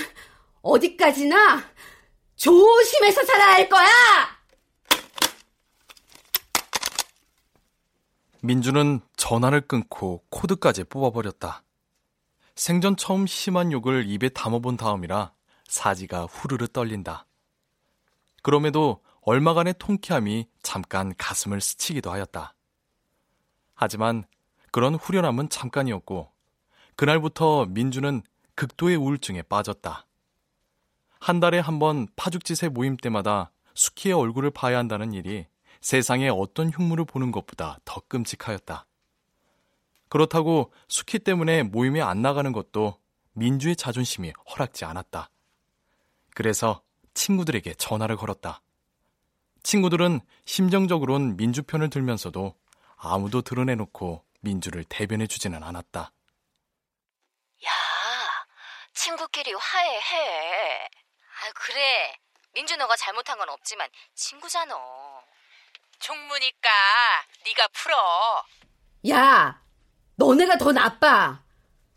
어디까지나 0.61 1.73
조심해서 2.37 3.25
살아야 3.25 3.55
할 3.55 3.69
거야! 3.71 4.40
민주는 8.43 9.01
전화를 9.17 9.61
끊고 9.63 10.25
코드까지 10.31 10.85
뽑아버렸다. 10.85 11.63
생전 12.55 12.97
처음 12.97 13.27
심한 13.27 13.73
욕을 13.73 14.09
입에 14.09 14.29
담아본 14.31 14.77
다음이라 14.77 15.33
사지가 15.69 16.25
후르르 16.25 16.69
떨린다. 16.69 17.27
그럼에도 18.43 19.03
얼마간의 19.23 19.75
통쾌함이 19.79 20.49
잠깐 20.63 21.15
가슴을 21.17 21.61
스치기도 21.61 22.11
하였다. 22.11 22.55
하지만 23.75 24.25
그런 24.73 24.95
후련함은 24.95 25.49
잠깐이었고 25.49 26.31
그날부터 26.97 27.67
민주는 27.67 28.23
극도의 28.55 28.97
우울증에 28.97 29.43
빠졌다. 29.43 30.07
한 31.19 31.41
달에 31.41 31.59
한 31.59 31.79
번 31.79 32.09
파죽지세 32.17 32.69
모임 32.69 32.97
때마다 32.97 33.53
수키의 33.75 34.15
얼굴을 34.15 34.51
봐야 34.51 34.79
한다는 34.79 35.13
일이 35.13 35.47
세상에 35.81 36.29
어떤 36.29 36.71
흉물을 36.71 37.05
보는 37.05 37.33
것보다 37.33 37.79
더 37.85 38.01
끔찍하였다. 38.09 38.87
그렇다고 40.09 40.73
수키 40.89 41.21
때문에 41.21 41.63
모임에 41.63 42.01
안 42.01 42.21
나가는 42.21 42.53
것도 42.53 43.01
민주의 43.33 43.77
자존심이 43.77 44.33
허락지 44.51 44.85
않았다. 44.85 45.31
그래서 46.35 46.83
친구들에게 47.15 47.75
전화를 47.75 48.17
걸었다. 48.17 48.61
친구들은 49.63 50.21
심정적으론 50.47 51.37
민주 51.37 51.63
편을 51.63 51.91
들면서도 51.91 52.55
아무도 52.97 53.43
드러내놓고 53.43 54.25
민주를 54.41 54.85
대변해 54.85 55.27
주지는 55.27 55.63
않았다. 55.63 56.13
야, 57.67 57.71
친구끼리 58.95 59.53
화해해. 59.53 60.85
아, 60.85 61.53
그래. 61.55 62.15
민주 62.53 62.77
너가 62.77 62.97
잘못한 62.97 63.39
건 63.39 63.49
없지만 63.49 63.89
친구잖아. 64.15 64.75
종무니까 66.01 66.69
네가 67.45 67.69
풀어. 67.73 68.45
야, 69.11 69.63
너네가 70.17 70.59
더 70.59 70.73
나빠. 70.73 71.43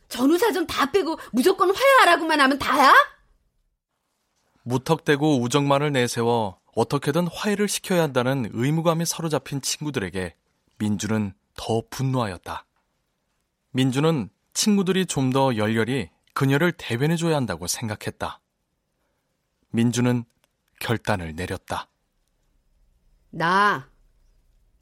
전후사전 0.09 0.67
다 0.67 0.91
빼고 0.91 1.17
무조건 1.31 1.75
화해하라고만 1.75 2.39
하면 2.39 2.59
다야? 2.59 2.93
무턱대고 4.63 5.41
우정만을 5.41 5.91
내세워 5.91 6.59
어떻게든 6.75 7.27
화해를 7.27 7.67
시켜야 7.67 8.03
한다는 8.03 8.49
의무감에 8.53 9.05
사로잡힌 9.05 9.61
친구들에게 9.61 10.35
민주는 10.77 11.33
더 11.55 11.81
분노하였다. 11.89 12.65
민주는 13.71 14.29
친구들이 14.53 15.05
좀 15.07 15.31
더 15.31 15.55
열렬히 15.55 16.09
그녀를 16.33 16.71
대변해줘야 16.73 17.35
한다고 17.35 17.67
생각했다. 17.67 18.39
민주는 19.69 20.23
결단을 20.79 21.35
내렸다. 21.35 21.87
나 23.31 23.89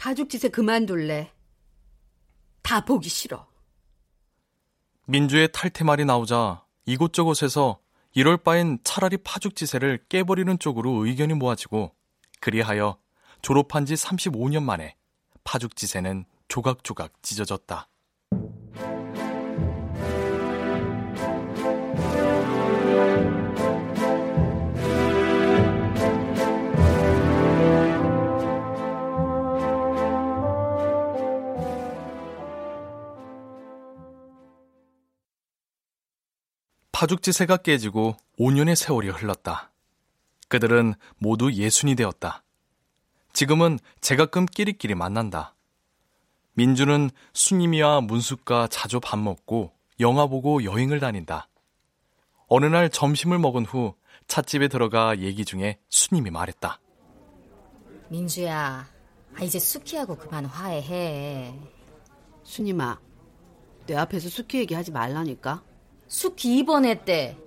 파죽지세 0.01 0.49
그만둘래. 0.49 1.31
다 2.63 2.83
보기 2.83 3.07
싫어. 3.07 3.45
민주의 5.05 5.47
탈퇴말이 5.51 6.05
나오자 6.05 6.65
이곳저곳에서 6.87 7.79
이럴 8.15 8.37
바엔 8.37 8.79
차라리 8.83 9.17
파죽지세를 9.17 10.05
깨버리는 10.09 10.57
쪽으로 10.57 11.05
의견이 11.05 11.35
모아지고 11.35 11.93
그리하여 12.39 12.97
졸업한 13.43 13.85
지 13.85 13.93
35년 13.93 14.63
만에 14.63 14.95
파죽지세는 15.43 16.25
조각조각 16.47 17.21
찢어졌다. 17.21 17.87
파죽지세가 37.01 37.57
깨지고 37.57 38.15
5년의 38.37 38.75
세월이 38.75 39.09
흘렀다. 39.09 39.71
그들은 40.49 40.93
모두 41.17 41.51
예순이 41.51 41.95
되었다. 41.95 42.43
지금은 43.33 43.79
제가끔 44.01 44.45
끼리끼리 44.45 44.93
만난다. 44.93 45.55
민주는 46.53 47.09
수님이와 47.33 48.01
문숙과 48.01 48.67
자주 48.67 48.99
밥 48.99 49.17
먹고 49.17 49.71
영화 49.99 50.27
보고 50.27 50.63
여행을 50.63 50.99
다닌다. 50.99 51.47
어느 52.45 52.67
날 52.67 52.87
점심을 52.87 53.39
먹은 53.39 53.65
후 53.65 53.95
찻집에 54.27 54.67
들어가 54.67 55.17
얘기 55.17 55.43
중에 55.43 55.79
수님이 55.89 56.29
말했다. 56.29 56.79
민주야, 58.09 58.87
아, 59.35 59.43
이제 59.43 59.57
수키하고 59.57 60.17
그만 60.17 60.45
화해해. 60.45 61.59
수님아, 62.43 62.99
내 63.87 63.95
앞에서 63.95 64.29
수키 64.29 64.59
얘기하지 64.59 64.91
말라니까. 64.91 65.63
수키 66.11 66.57
입원했대. 66.57 67.37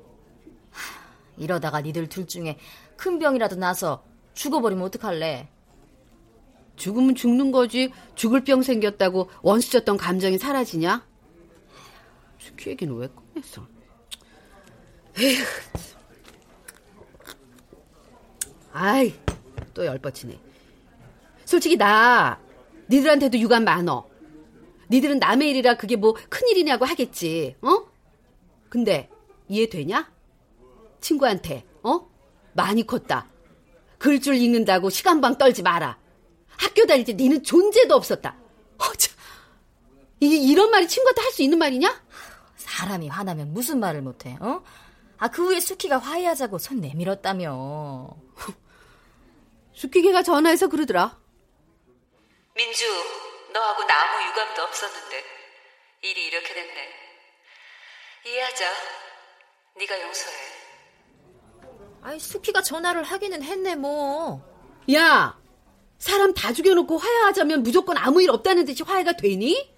하, 0.70 1.06
이러다가 1.36 1.82
니들 1.82 2.08
둘 2.08 2.26
중에 2.26 2.58
큰 2.96 3.18
병이라도 3.18 3.56
나서 3.56 4.02
죽어버리면 4.32 4.84
어떡할래? 4.86 5.50
죽으면 6.76 7.14
죽는 7.14 7.52
거지. 7.52 7.92
죽을 8.14 8.42
병 8.42 8.62
생겼다고 8.62 9.28
원수졌던 9.42 9.98
감정이 9.98 10.38
사라지냐? 10.38 11.06
수키 12.38 12.70
얘기는 12.70 12.96
왜 12.96 13.06
꺼냈어? 13.08 13.68
에휴. 15.18 15.44
아이, 18.72 19.14
또 19.74 19.84
열뻗치네. 19.84 20.40
솔직히 21.44 21.76
나 21.76 22.40
니들한테도 22.88 23.38
유감 23.38 23.64
많어. 23.64 24.08
니들은 24.90 25.18
남의 25.18 25.50
일이라 25.50 25.76
그게 25.76 25.96
뭐 25.96 26.14
큰일이냐고 26.30 26.86
하겠지. 26.86 27.56
어? 27.60 27.93
근데 28.74 29.08
이해되냐? 29.46 30.12
친구한테 31.00 31.64
어? 31.84 32.10
많이 32.54 32.84
컸다. 32.84 33.30
글줄 33.98 34.34
읽는다고 34.34 34.90
시간방 34.90 35.38
떨지 35.38 35.62
마라. 35.62 35.96
학교 36.48 36.84
다닐 36.84 37.04
때 37.04 37.12
니는 37.12 37.44
존재도 37.44 37.94
없었다. 37.94 38.36
어, 38.78 38.92
참. 38.96 39.14
이, 40.18 40.50
이런 40.50 40.72
말이 40.72 40.88
친구한테 40.88 41.22
할 41.22 41.30
수 41.30 41.42
있는 41.44 41.58
말이냐? 41.58 42.02
사람이 42.56 43.08
화나면 43.10 43.52
무슨 43.54 43.78
말을 43.78 44.02
못해, 44.02 44.36
어? 44.40 44.64
아, 45.18 45.28
그 45.28 45.44
후에 45.46 45.60
수키가 45.60 45.98
화해하자고 45.98 46.58
손 46.58 46.80
내밀었다며. 46.80 48.08
수키개가 49.72 50.24
전화해서 50.24 50.66
그러더라. 50.66 51.16
민주, 52.56 52.84
너하고 53.52 53.84
나 53.84 53.94
아무 54.02 54.28
유감도 54.28 54.62
없었는데 54.62 55.22
일이 56.02 56.26
이렇게 56.26 56.52
됐네. 56.54 57.03
이해하자. 58.26 58.64
네가 59.78 60.00
용서해. 60.02 60.34
아이, 62.02 62.18
수키가 62.20 62.62
전화를 62.62 63.02
하기는 63.02 63.42
했네, 63.42 63.76
뭐. 63.76 64.42
야, 64.92 65.38
사람 65.98 66.34
다 66.34 66.52
죽여놓고 66.52 66.98
화해하자면 66.98 67.62
무조건 67.62 67.96
아무 67.96 68.22
일 68.22 68.30
없다는 68.30 68.64
듯이 68.64 68.82
화해가 68.82 69.12
되니? 69.16 69.72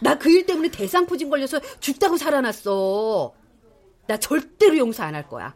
나 0.00 0.16
그 0.18 0.28
일 0.30 0.46
때문에 0.46 0.70
대상포진 0.70 1.30
걸려서 1.30 1.60
죽다고 1.80 2.16
살아났어. 2.16 3.34
나 4.06 4.18
절대로 4.18 4.76
용서 4.78 5.04
안 5.04 5.14
할 5.14 5.28
거야. 5.28 5.54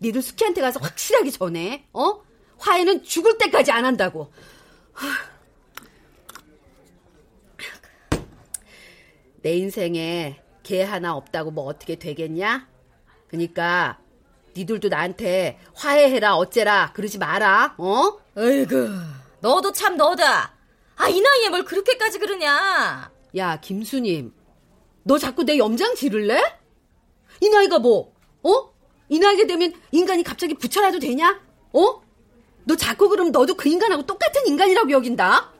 니들 0.00 0.22
수키한테 0.22 0.60
가서 0.60 0.80
확실하게 0.80 1.30
전해. 1.30 1.86
어? 1.92 2.22
화해는 2.58 3.04
죽을 3.04 3.38
때까지 3.38 3.70
안 3.70 3.84
한다고. 3.84 4.32
내 9.42 9.54
인생에 9.56 10.40
개 10.68 10.82
하나 10.82 11.14
없다고 11.16 11.50
뭐 11.50 11.64
어떻게 11.64 11.94
되겠냐? 11.94 12.68
그니까 13.28 13.98
니들도 14.54 14.90
나한테 14.90 15.58
화해해라 15.72 16.36
어째라 16.36 16.92
그러지 16.92 17.16
마라. 17.16 17.74
어? 17.78 18.18
어이구, 18.36 18.90
너도 19.40 19.72
참 19.72 19.96
너다. 19.96 20.52
아, 20.96 21.08
이 21.08 21.22
나이에 21.22 21.48
뭘 21.48 21.64
그렇게까지 21.64 22.18
그러냐? 22.18 23.10
야, 23.36 23.60
김수님. 23.60 24.34
너 25.04 25.16
자꾸 25.16 25.44
내 25.44 25.56
염장 25.56 25.94
지를래? 25.94 26.38
이 27.40 27.48
나이가 27.48 27.78
뭐? 27.78 28.12
어? 28.42 28.70
이 29.08 29.18
나이가 29.18 29.46
되면 29.46 29.72
인간이 29.90 30.22
갑자기 30.22 30.52
부처라도 30.52 30.98
되냐? 30.98 31.40
어? 31.72 32.02
너 32.66 32.76
자꾸 32.76 33.08
그러면 33.08 33.32
너도 33.32 33.54
그 33.54 33.70
인간하고 33.70 34.04
똑같은 34.04 34.46
인간이라고 34.46 34.90
여긴다. 34.90 35.50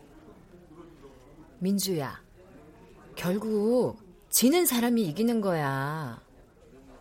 민주야, 1.60 2.20
결국 3.16 4.07
지는 4.38 4.66
사람이 4.66 5.02
이기는 5.08 5.40
거야. 5.40 6.22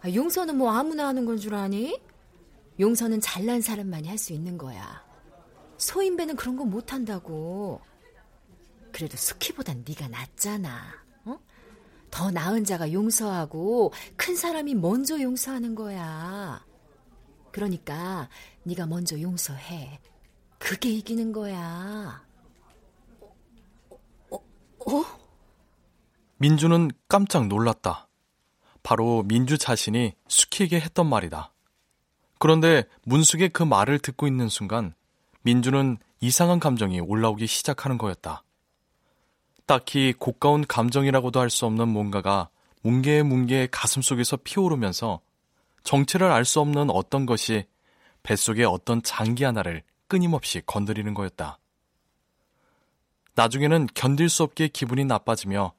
아, 0.02 0.10
용서는 0.12 0.58
뭐 0.58 0.72
아무나 0.72 1.08
하는 1.08 1.24
건 1.28 1.38
줄 1.38 1.54
아니? 1.54 2.02
용서는 2.80 3.22
잘난 3.22 3.62
사람만이 3.62 4.08
할 4.08 4.18
수 4.18 4.34
있는 4.34 4.58
거야. 4.58 5.06
소인배는 5.78 6.36
그런 6.36 6.56
거 6.58 6.66
못한다고. 6.66 7.80
그래도 8.92 9.18
스키보단 9.18 9.86
네가 9.88 10.08
낫잖아. 10.08 10.82
어? 11.26 11.40
더 12.10 12.32
나은 12.32 12.64
자가 12.64 12.92
용서하고 12.92 13.94
큰 14.16 14.36
사람이 14.36 14.74
먼저 14.74 15.22
용서하는 15.22 15.76
거야. 15.76 16.66
그러니까 17.52 18.30
네가 18.64 18.88
먼저 18.88 19.22
용서해. 19.22 20.00
그게 20.58 20.90
이기는 20.90 21.32
거야. 21.32 22.26
어? 24.32 25.27
민주는 26.38 26.90
깜짝 27.08 27.48
놀랐다. 27.48 28.08
바로 28.84 29.24
민주 29.24 29.58
자신이 29.58 30.14
수키에게 30.28 30.80
했던 30.80 31.08
말이다. 31.08 31.52
그런데 32.40 32.84
문숙의 33.04 33.50
그 33.50 33.64
말을 33.64 34.00
듣고 34.00 34.28
있는 34.28 34.48
순간 34.48 34.94
민주는 35.42 35.98
이상한 36.20 36.60
감정이 36.60 37.00
올라오기 37.00 37.48
시작하는 37.48 37.98
거였다. 37.98 38.44
딱히 39.66 40.14
고가운 40.18 40.66
감정이라고도 40.66 41.40
할 41.40 41.50
수 41.50 41.66
없는 41.66 41.90
뭔가가 41.90 42.50
뭉게뭉게 42.84 43.70
가슴 43.72 44.02
속에서 44.02 44.38
피오르면서 44.38 45.20
정체를 45.84 46.32
알 46.32 46.46
수 46.46 46.60
없는 46.60 46.90
어떤 46.90 47.26
것이 47.26 47.66
뱃속의 48.24 48.66
어떤 48.66 49.02
장기 49.02 49.44
하나를 49.44 49.84
끊임없이 50.08 50.62
건드리는 50.66 51.14
거였다. 51.14 51.60
나중에는 53.36 53.88
견딜 53.94 54.30
수 54.30 54.44
없게 54.44 54.68
기분이 54.68 55.06
나빠지며 55.06 55.74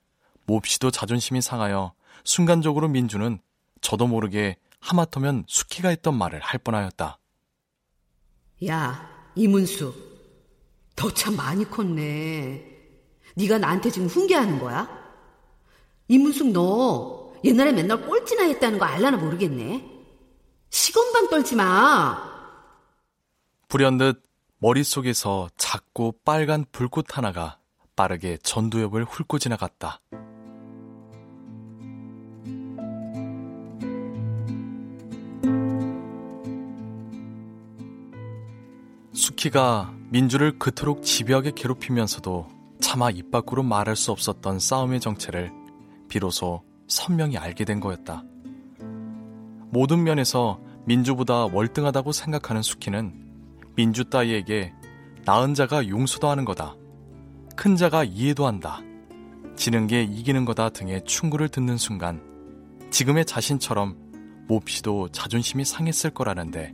몹시도 0.49 0.91
자존심이 0.91 1.41
상하여 1.41 1.93
순간적으로 2.25 2.89
민주는 2.89 3.39
저도 3.81 4.07
모르게 4.07 4.57
하마터면 4.81 5.45
수키가 5.47 5.91
했던 5.91 6.17
말을 6.17 6.41
할 6.41 6.59
뻔하였다. 6.59 7.19
야, 8.67 9.09
이문수. 9.37 9.95
너 10.97 11.11
참 11.15 11.37
많이 11.37 11.65
컸네. 11.69 12.65
네가 13.37 13.59
나한테 13.59 13.91
지금 13.91 14.09
훈계하는 14.09 14.59
거야? 14.59 14.89
이문숙 16.09 16.49
너 16.53 17.33
옛날에 17.45 17.71
맨날 17.71 18.05
꼴찌나 18.05 18.45
했다는 18.45 18.79
거 18.81 18.85
알라나 18.85 19.17
모르겠네. 19.19 19.89
시건방 20.71 21.29
떨지 21.29 21.55
마. 21.55 22.19
불현듯 23.69 24.25
머릿속에서 24.59 25.49
작고 25.57 26.15
빨간 26.25 26.65
불꽃 26.73 27.17
하나가 27.17 27.59
빠르게 27.95 28.39
전두엽을 28.43 29.05
훑고 29.05 29.39
지나갔다. 29.39 30.01
수키가 39.29 39.93
민주를 40.09 40.59
그토록 40.59 41.03
집요하게 41.03 41.53
괴롭히면서도 41.55 42.49
차마 42.81 43.11
입 43.11 43.31
밖으로 43.31 43.63
말할 43.63 43.95
수 43.95 44.11
없었던 44.11 44.59
싸움의 44.59 45.01
정체를 45.01 45.53
비로소 46.09 46.63
선명히 46.87 47.37
알게 47.37 47.67
된 47.67 47.79
거였다. 47.79 48.25
모든 49.71 50.03
면에서 50.03 50.59
민주보다 50.87 51.45
월등하다고 51.45 52.13
생각하는 52.13 52.63
수키는 52.63 53.13
민주 53.77 54.07
따위에게 54.07 54.73
나은 55.27 55.53
자가 55.53 55.89
용서도 55.89 56.27
하는 56.27 56.47
거다. 56.47 56.75
큰 57.55 57.77
자가 57.77 58.05
이해도 58.05 58.47
한다. 58.47 58.81
지는 59.57 59.87
게 59.87 60.05
이기는 60.05 60.47
거다 60.47 60.71
등의 60.71 61.05
충고를 61.05 61.51
듣는 61.51 61.77
순간 61.77 62.23
지금의 62.91 63.27
자신처럼 63.27 63.95
몹시도 64.49 65.09
자존심이 65.09 65.67
상했을 65.67 66.11
거라는데 66.11 66.73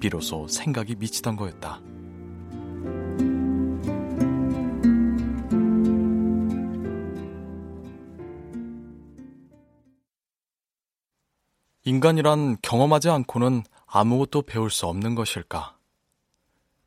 비로소 0.00 0.48
생각이 0.48 0.96
미치던 0.98 1.36
거였다. 1.36 1.82
인간이란 11.84 12.58
경험하지 12.60 13.08
않고는 13.08 13.62
아무것도 13.86 14.42
배울 14.42 14.70
수 14.70 14.86
없는 14.86 15.14
것일까? 15.14 15.78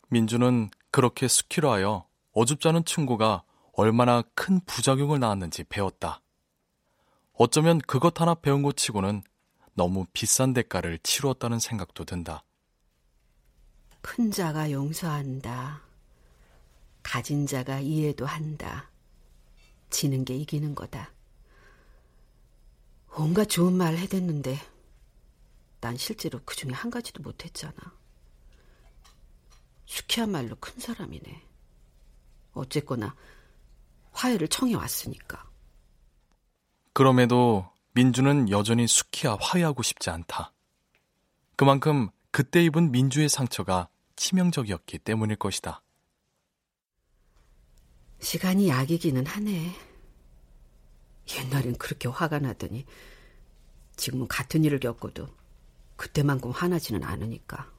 민주는 0.09 0.69
그렇게 0.91 1.27
스키로 1.27 1.71
하여 1.71 2.05
어줍지 2.33 2.67
않은 2.67 2.85
충고가 2.85 3.43
얼마나 3.73 4.21
큰 4.35 4.59
부작용을 4.65 5.19
낳았는지 5.19 5.63
배웠다. 5.63 6.21
어쩌면 7.33 7.79
그것 7.79 8.21
하나 8.21 8.35
배운 8.35 8.61
것 8.61 8.77
치고는 8.77 9.23
너무 9.73 10.05
비싼 10.13 10.53
대가를 10.53 10.99
치루었다는 10.99 11.57
생각도 11.57 12.05
든다. 12.05 12.43
큰 14.01 14.29
자가 14.29 14.69
용서한다. 14.71 15.81
가진 17.01 17.47
자가 17.47 17.79
이해도 17.79 18.27
한다. 18.27 18.91
지는 19.89 20.23
게 20.23 20.35
이기는 20.35 20.75
거다. 20.75 21.11
온갖 23.15 23.45
좋은 23.49 23.73
말 23.73 23.97
해댔는데 23.97 24.59
난 25.84 25.97
실제로 25.97 26.39
그 26.45 26.55
중에 26.55 26.71
한 26.71 26.89
가지도 26.89 27.21
못했잖아. 27.21 27.75
수키야말로 29.86 30.55
큰 30.55 30.79
사람이네. 30.79 31.45
어쨌거나 32.53 33.13
화해를 34.13 34.47
청해 34.47 34.75
왔으니까. 34.75 35.45
그럼에도 36.93 37.69
민주는 37.91 38.49
여전히 38.49 38.88
수키와 38.88 39.38
화해하고 39.41 39.84
싶지 39.84 40.09
않다. 40.09 40.53
그만큼 41.57 42.09
그때 42.31 42.63
입은 42.63 42.93
민주의 42.93 43.27
상처가 43.27 43.89
치명적이었기 44.15 44.99
때문일 44.99 45.36
것이다. 45.36 45.84
시간이 48.21 48.69
약이기는 48.69 49.25
하네. 49.25 49.75
옛날엔 51.36 51.77
그렇게 51.77 52.07
화가 52.07 52.39
나더니 52.39 52.86
지금은 53.97 54.29
같은 54.29 54.63
일을 54.63 54.79
겪어도 54.79 55.27
그때만큼 55.95 56.51
화나지는 56.51 57.03
않으니까. 57.03 57.71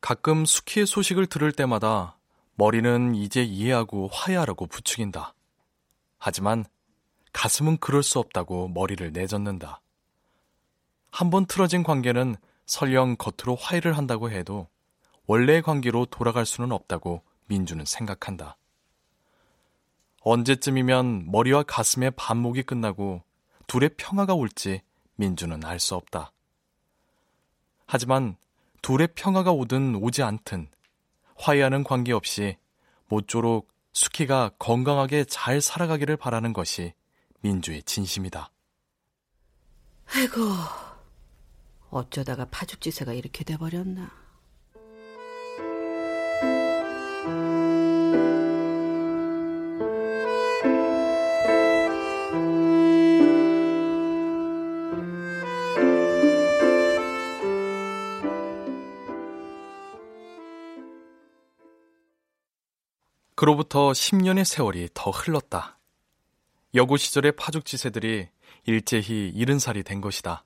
가끔 0.00 0.44
수키의 0.44 0.86
소식을 0.86 1.26
들을 1.26 1.52
때마다 1.52 2.18
머리는 2.54 3.14
이제 3.14 3.42
이해하고 3.42 4.08
화해하라고 4.08 4.66
부추긴다. 4.66 5.34
하지만 6.18 6.64
가슴은 7.32 7.78
그럴 7.78 8.02
수 8.02 8.18
없다고 8.18 8.68
머리를 8.68 9.12
내젓는다. 9.12 9.80
한 11.10 11.30
번 11.30 11.46
틀어진 11.46 11.82
관계는 11.82 12.36
설령 12.66 13.16
겉으로 13.16 13.56
화해를 13.56 13.96
한다고 13.96 14.30
해도 14.30 14.68
원래의 15.26 15.62
관계로 15.62 16.06
돌아갈 16.06 16.46
수는 16.46 16.72
없다고 16.72 17.22
민주는 17.46 17.84
생각한다. 17.84 18.56
언제쯤이면 20.20 21.30
머리와 21.30 21.62
가슴의 21.62 22.12
반목이 22.12 22.62
끝나고 22.62 23.22
둘의 23.66 23.90
평화가 23.96 24.34
올지 24.34 24.82
민주는 25.16 25.64
알 25.64 25.80
수 25.80 25.94
없다. 25.94 26.32
하지만 27.88 28.36
둘의 28.82 29.08
평화가 29.14 29.50
오든 29.50 29.96
오지 29.96 30.22
않든 30.22 30.68
화해하는 31.36 31.84
관계없이 31.84 32.56
모쪼록 33.08 33.72
수키가 33.94 34.50
건강하게 34.58 35.24
잘 35.24 35.60
살아가기를 35.62 36.18
바라는 36.18 36.52
것이 36.52 36.92
민주의 37.40 37.82
진심이다. 37.82 38.50
아이고, 40.14 40.40
어쩌다가 41.90 42.44
파죽지세가 42.50 43.14
이렇게 43.14 43.42
돼버렸나. 43.42 44.27
그로부터 63.38 63.92
10년의 63.92 64.42
세월이 64.42 64.88
더 64.94 65.12
흘렀다. 65.12 65.78
여고 66.74 66.96
시절의 66.96 67.36
파죽지세들이 67.36 68.28
일제히 68.64 69.32
70살이 69.32 69.84
된 69.84 70.00
것이다. 70.00 70.44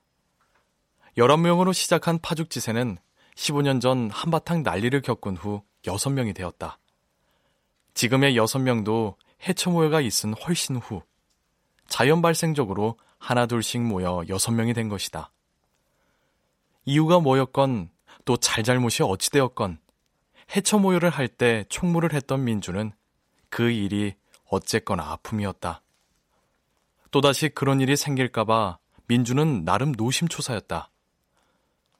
11명으로 1.17 1.73
시작한 1.73 2.19
파죽지세는 2.19 2.99
15년 3.35 3.81
전 3.81 4.11
한바탕 4.11 4.61
난리를 4.61 5.01
겪은 5.01 5.37
후 5.37 5.63
6명이 5.81 6.35
되었다. 6.35 6.77
지금의 7.95 8.35
6명도 8.35 9.15
해처 9.47 9.71
모여가 9.71 9.99
있은 9.99 10.35
훨씬 10.35 10.75
후 10.75 11.01
자연 11.87 12.21
발생적으로 12.21 12.99
하나둘씩 13.17 13.81
모여 13.81 14.21
6명이 14.27 14.75
된 14.75 14.87
것이다. 14.87 15.31
이유가 16.85 17.19
뭐였건 17.19 17.89
또 18.25 18.37
잘잘못이 18.37 19.01
어찌되었건 19.01 19.79
해처 20.55 20.77
모여를 20.77 21.09
할 21.09 21.27
때 21.27 21.65
총무를 21.69 22.13
했던 22.13 22.43
민주는 22.43 22.91
그 23.49 23.69
일이 23.69 24.13
어쨌거나 24.49 25.03
아픔이었다. 25.11 25.81
또다시 27.11 27.49
그런 27.49 27.81
일이 27.81 27.95
생길까봐 27.95 28.77
민주는 29.07 29.65
나름 29.65 29.91
노심초사였다. 29.91 30.89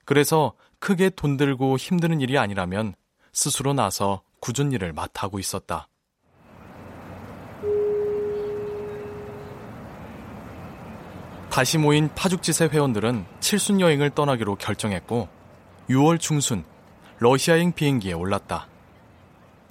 그래서 0.05 0.53
크게 0.79 1.11
돈 1.11 1.37
들고 1.37 1.77
힘드는 1.77 2.21
일이 2.21 2.37
아니라면 2.37 2.95
스스로 3.31 3.73
나서 3.73 4.21
굳은 4.39 4.71
일을 4.71 4.93
맡아고 4.93 5.39
있었다. 5.39 5.87
다시 11.49 11.77
모인 11.77 12.09
파죽지세 12.15 12.65
회원들은 12.65 13.25
칠순 13.39 13.79
여행을 13.79 14.09
떠나기로 14.09 14.55
결정했고 14.55 15.29
6월 15.89 16.19
중순 16.19 16.65
러시아행 17.19 17.71
비행기에 17.71 18.13
올랐다. 18.13 18.67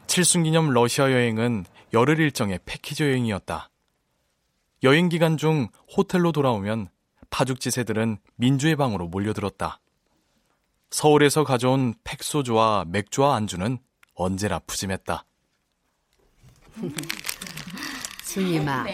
칠순 0.07 0.45
기념 0.45 0.71
러시아 0.71 1.11
여행은 1.11 1.65
열흘 1.93 2.19
일정의 2.19 2.59
패키지 2.65 3.03
여행이었다. 3.03 3.71
여행 4.83 5.09
기간 5.09 5.37
중 5.37 5.69
호텔로 5.97 6.33
돌아오면 6.33 6.89
파죽지세들은 7.31 8.19
민주의 8.37 8.77
방으로 8.77 9.09
몰려들었다. 9.09 9.81
서울에서 10.91 11.45
가져온 11.45 11.95
팩소주와 12.05 12.85
맥주와 12.89 13.37
안주는 13.37 13.79
언제나 14.15 14.59
푸짐했다. 14.59 15.25
순이마, 18.25 18.85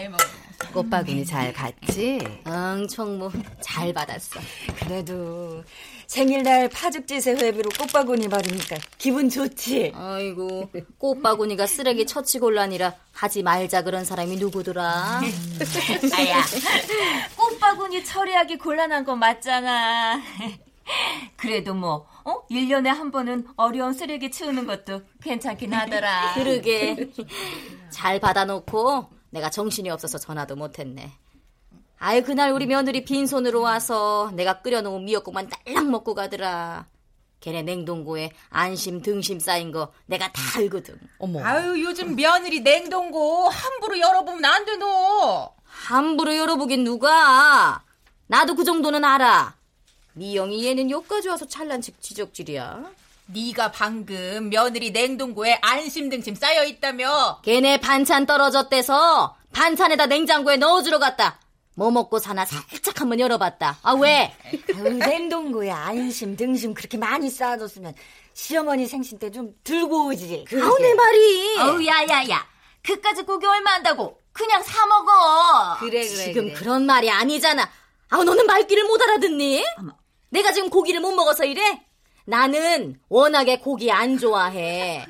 꽃바구니 0.73 1.25
잘 1.25 1.51
갔지? 1.53 2.19
응, 2.47 2.87
총무 2.87 3.31
잘 3.61 3.91
받았어. 3.93 4.39
그래도 4.79 5.63
생일날 6.07 6.69
파죽지세 6.69 7.33
회비로 7.33 7.69
꽃바구니 7.77 8.27
받으니까 8.29 8.77
기분 8.97 9.29
좋지? 9.29 9.93
아이고, 9.95 10.69
꽃바구니가 10.97 11.65
쓰레기 11.65 12.05
처치곤란이라 12.05 12.93
하지 13.13 13.41
말자 13.43 13.83
그런 13.83 14.05
사람이 14.05 14.35
누구더라? 14.37 15.21
아야, 16.13 16.43
꽃바구니 17.35 18.03
처리하기 18.03 18.57
곤란한 18.57 19.05
건 19.05 19.19
맞잖아. 19.19 20.21
그래도 21.35 21.73
뭐, 21.73 22.07
어? 22.23 22.45
1년에 22.49 22.87
한 22.87 23.11
번은 23.11 23.47
어려운 23.55 23.93
쓰레기 23.93 24.31
치우는 24.31 24.65
것도 24.65 25.01
괜찮긴 25.23 25.73
하더라. 25.73 26.33
그러게. 26.35 27.09
잘 27.91 28.19
받아놓고 28.19 29.18
내가 29.29 29.49
정신이 29.49 29.89
없어서 29.89 30.17
전화도 30.17 30.55
못했네. 30.55 31.11
아유, 31.99 32.23
그날 32.23 32.51
우리 32.51 32.65
며느리 32.65 33.03
빈손으로 33.03 33.61
와서 33.61 34.31
내가 34.33 34.61
끓여놓은 34.61 35.05
미역국만 35.05 35.49
딸랑 35.49 35.91
먹고 35.91 36.13
가더라. 36.13 36.85
걔네 37.41 37.63
냉동고에 37.63 38.31
안심 38.49 39.01
등심 39.01 39.39
쌓인 39.39 39.71
거 39.71 39.93
내가 40.05 40.31
다 40.31 40.41
알거든. 40.57 40.99
어머. 41.19 41.43
아유, 41.43 41.81
요즘 41.83 42.15
며느리 42.15 42.61
냉동고 42.61 43.49
함부로 43.49 43.99
열어보면 43.99 44.43
안 44.45 44.65
되노. 44.65 45.49
함부로 45.63 46.35
열어보긴 46.35 46.83
누가. 46.83 47.83
나도 48.27 48.55
그 48.55 48.63
정도는 48.63 49.03
알아. 49.03 49.55
미영이 50.13 50.65
얘는 50.65 50.91
여기까지 50.91 51.29
와서 51.29 51.47
찰난 51.47 51.81
지적질이야. 51.81 52.91
네가 53.33 53.71
방금 53.71 54.49
며느리 54.49 54.89
냉동고에 54.91 55.59
안심 55.61 56.09
등심 56.09 56.33
쌓여 56.35 56.63
있다며. 56.65 57.41
걔네 57.43 57.79
반찬 57.79 58.25
떨어졌대서 58.25 59.35
반찬에다 59.53 60.07
냉장고에 60.07 60.57
넣어주러 60.57 60.97
갔다. 60.99 61.39
뭐 61.75 61.91
먹고 61.91 62.17
사나 62.19 62.43
살짝 62.45 62.99
한번 62.99 63.19
열어봤다. 63.19 63.77
아 63.83 63.93
왜? 63.93 64.33
아유, 64.75 64.93
냉동고에 64.95 65.69
안심 65.71 66.35
등심 66.35 66.73
그렇게 66.73 66.97
많이 66.97 67.29
쌓아뒀으면 67.29 67.93
시어머니 68.33 68.87
생신 68.87 69.19
때 69.19 69.29
좀 69.29 69.53
들고 69.63 70.07
오지. 70.07 70.45
아우 70.61 70.77
내 70.79 70.93
말이. 70.95 71.57
어우 71.59 71.85
야야야. 71.85 72.45
그까지 72.83 73.23
고기 73.23 73.45
얼마 73.45 73.73
한다고 73.73 74.19
그냥 74.33 74.63
사 74.63 74.85
먹어. 74.87 75.77
그래 75.79 76.01
그래. 76.01 76.07
지금 76.07 76.43
그래. 76.45 76.53
그런 76.53 76.85
말이 76.87 77.09
아니잖아. 77.11 77.69
아우 78.09 78.23
너는 78.23 78.45
말귀를 78.47 78.85
못 78.85 78.99
알아듣니? 79.01 79.63
어머. 79.77 79.91
내가 80.29 80.51
지금 80.51 80.69
고기를 80.69 80.99
못 80.99 81.11
먹어서 81.13 81.45
이래? 81.45 81.85
나는 82.29 82.99
워낙에 83.09 83.57
고기 83.57 83.91
안 83.91 84.19
좋아해. 84.19 85.03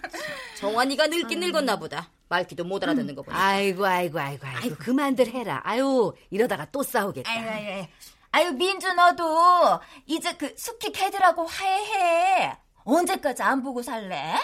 정환이가 0.58 1.08
늙긴 1.08 1.42
늙었나 1.42 1.78
보다. 1.78 2.10
말귀도 2.30 2.64
못 2.64 2.82
알아듣는 2.82 3.14
거 3.14 3.24
보니. 3.24 3.36
아이고 3.36 3.86
아이고 3.86 4.18
아이고 4.18 4.48
아이고 4.48 4.76
그만들 4.78 5.28
해라. 5.28 5.60
아유 5.66 6.14
이러다가 6.30 6.66
또 6.72 6.82
싸우겠다. 6.82 7.30
아유 7.30 7.50
아유 7.50 7.86
아유 8.32 8.52
민주 8.54 8.94
너도 8.94 9.82
이제 10.06 10.34
그 10.38 10.56
숙희 10.56 10.94
걔들하고 10.94 11.46
화해해. 11.46 12.56
언제까지 12.86 13.44
안 13.44 13.64
보고 13.64 13.82
살래? 13.82 14.36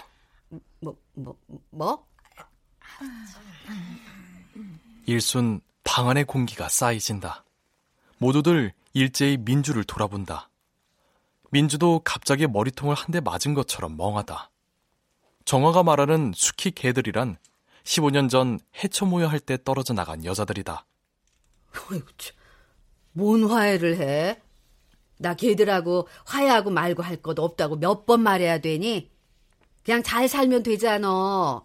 뭐뭐 0.81 0.97
뭐? 1.13 1.37
뭐? 1.69 2.07
일순 5.05 5.61
방 5.85 6.09
안의 6.09 6.25
공기가 6.25 6.67
쌓이진다. 6.67 7.45
모두들 8.17 8.73
일제히 8.91 9.37
민주를 9.37 9.85
돌아본다. 9.85 10.49
민주도 11.59 12.01
갑자기 12.03 12.47
머리통을 12.47 12.95
한 12.95 13.13
대 13.13 13.21
맞은 13.21 13.53
것처럼 13.53 13.95
멍하다. 13.95 14.51
정화가 15.45 15.83
말하는 15.83 16.33
수키 16.35 16.71
개들이란 16.71 17.37
15년 17.85 18.29
전 18.29 18.59
해처 18.83 19.05
모여 19.05 19.27
할 19.27 19.39
때 19.39 19.57
떨어져 19.63 19.93
나간 19.93 20.25
여자들이다. 20.25 20.85
어이구, 21.91 22.07
뭔 23.13 23.45
화해를 23.45 23.95
해? 24.01 24.41
나 25.17 25.33
걔들하고 25.33 26.09
화해하고 26.25 26.71
말고 26.71 27.03
할 27.03 27.21
것 27.21 27.39
없다고 27.39 27.77
몇 27.77 28.05
번 28.05 28.19
말해야 28.19 28.57
되니? 28.57 29.09
그냥 29.85 30.03
잘 30.03 30.27
살면 30.27 30.63
되잖아. 30.63 31.63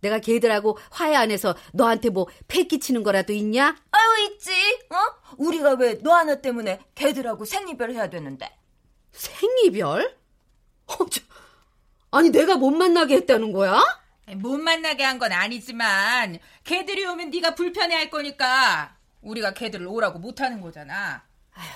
내가 0.00 0.18
걔들하고 0.18 0.78
화해 0.90 1.14
안 1.14 1.30
해서 1.30 1.54
너한테 1.74 2.08
뭐 2.10 2.26
패기치는 2.48 3.04
거라도 3.04 3.32
있냐? 3.34 3.76
아유 3.92 4.32
있지. 4.32 4.50
어? 4.90 4.96
우리가 5.36 5.74
왜 5.74 6.00
너 6.02 6.12
하나 6.14 6.40
때문에 6.40 6.80
걔들하고 6.96 7.44
생이별 7.44 7.92
해야 7.92 8.10
되는데? 8.10 8.50
생이별? 9.18 10.16
어, 10.86 10.96
저, 11.10 11.20
아니 12.12 12.30
내가 12.30 12.56
못 12.56 12.70
만나게 12.70 13.16
했다는 13.16 13.52
거야? 13.52 13.82
못 14.36 14.58
만나게 14.58 15.02
한 15.04 15.18
건 15.18 15.32
아니지만 15.32 16.38
걔들이 16.64 17.04
오면 17.06 17.30
네가 17.30 17.54
불편해할 17.54 18.10
거니까 18.10 18.96
우리가 19.22 19.54
걔들을 19.54 19.86
오라고 19.86 20.18
못하는 20.18 20.60
거잖아. 20.60 21.22
아휴, 21.54 21.66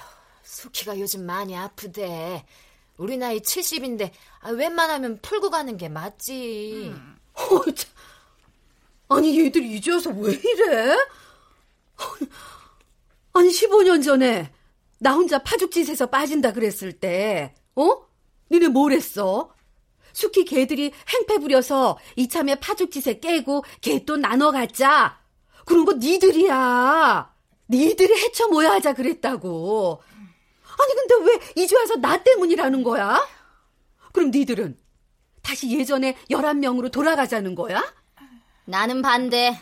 수키가 0.44 0.98
요즘 1.00 1.24
많이 1.26 1.56
아프대. 1.56 2.44
우리 2.98 3.16
나이 3.16 3.40
70인데 3.40 4.12
아, 4.40 4.50
웬만하면 4.50 5.18
풀고 5.22 5.50
가는 5.50 5.76
게 5.76 5.88
맞지. 5.88 6.92
음. 6.94 7.16
어, 7.34 7.64
참. 7.72 7.90
아니 9.08 9.38
얘들 9.44 9.62
이제 9.64 9.90
와서 9.92 10.10
왜 10.10 10.32
이래? 10.34 10.96
아니 13.34 13.48
15년 13.48 14.04
전에 14.04 14.52
나 15.02 15.14
혼자 15.14 15.40
파죽짓에서 15.42 16.06
빠진다 16.06 16.52
그랬을 16.52 16.92
때, 16.92 17.56
어? 17.74 18.06
니네 18.52 18.68
뭘 18.68 18.92
했어? 18.92 19.52
숙희 20.12 20.44
개들이 20.44 20.92
행패 21.08 21.38
부려서 21.38 21.98
이참에 22.14 22.54
파죽짓에 22.60 23.18
깨고 23.18 23.64
개또 23.80 24.16
나눠 24.16 24.52
갖자. 24.52 25.18
그런 25.66 25.84
거 25.84 25.94
니들이야. 25.94 27.34
니들이 27.68 28.14
해쳐 28.22 28.46
모여 28.48 28.70
하자 28.70 28.92
그랬다고. 28.92 30.00
아니 30.64 30.94
근데 30.94 31.32
왜 31.32 31.62
이제 31.64 31.76
와서 31.76 31.96
나 31.96 32.22
때문이라는 32.22 32.82
거야? 32.84 33.26
그럼 34.12 34.30
니들은 34.30 34.78
다시 35.42 35.76
예전에 35.76 36.16
11명으로 36.30 36.92
돌아가자는 36.92 37.56
거야? 37.56 37.82
나는 38.66 39.02
반대. 39.02 39.58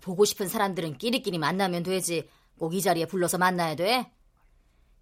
보고 0.00 0.24
싶은 0.24 0.48
사람들은 0.48 0.98
끼리끼리 0.98 1.38
만나면 1.38 1.84
되지. 1.84 2.28
꼭 2.58 2.72
이 2.74 2.80
자리에 2.80 3.06
불러서 3.06 3.38
만나야 3.38 3.76
돼. 3.76 4.10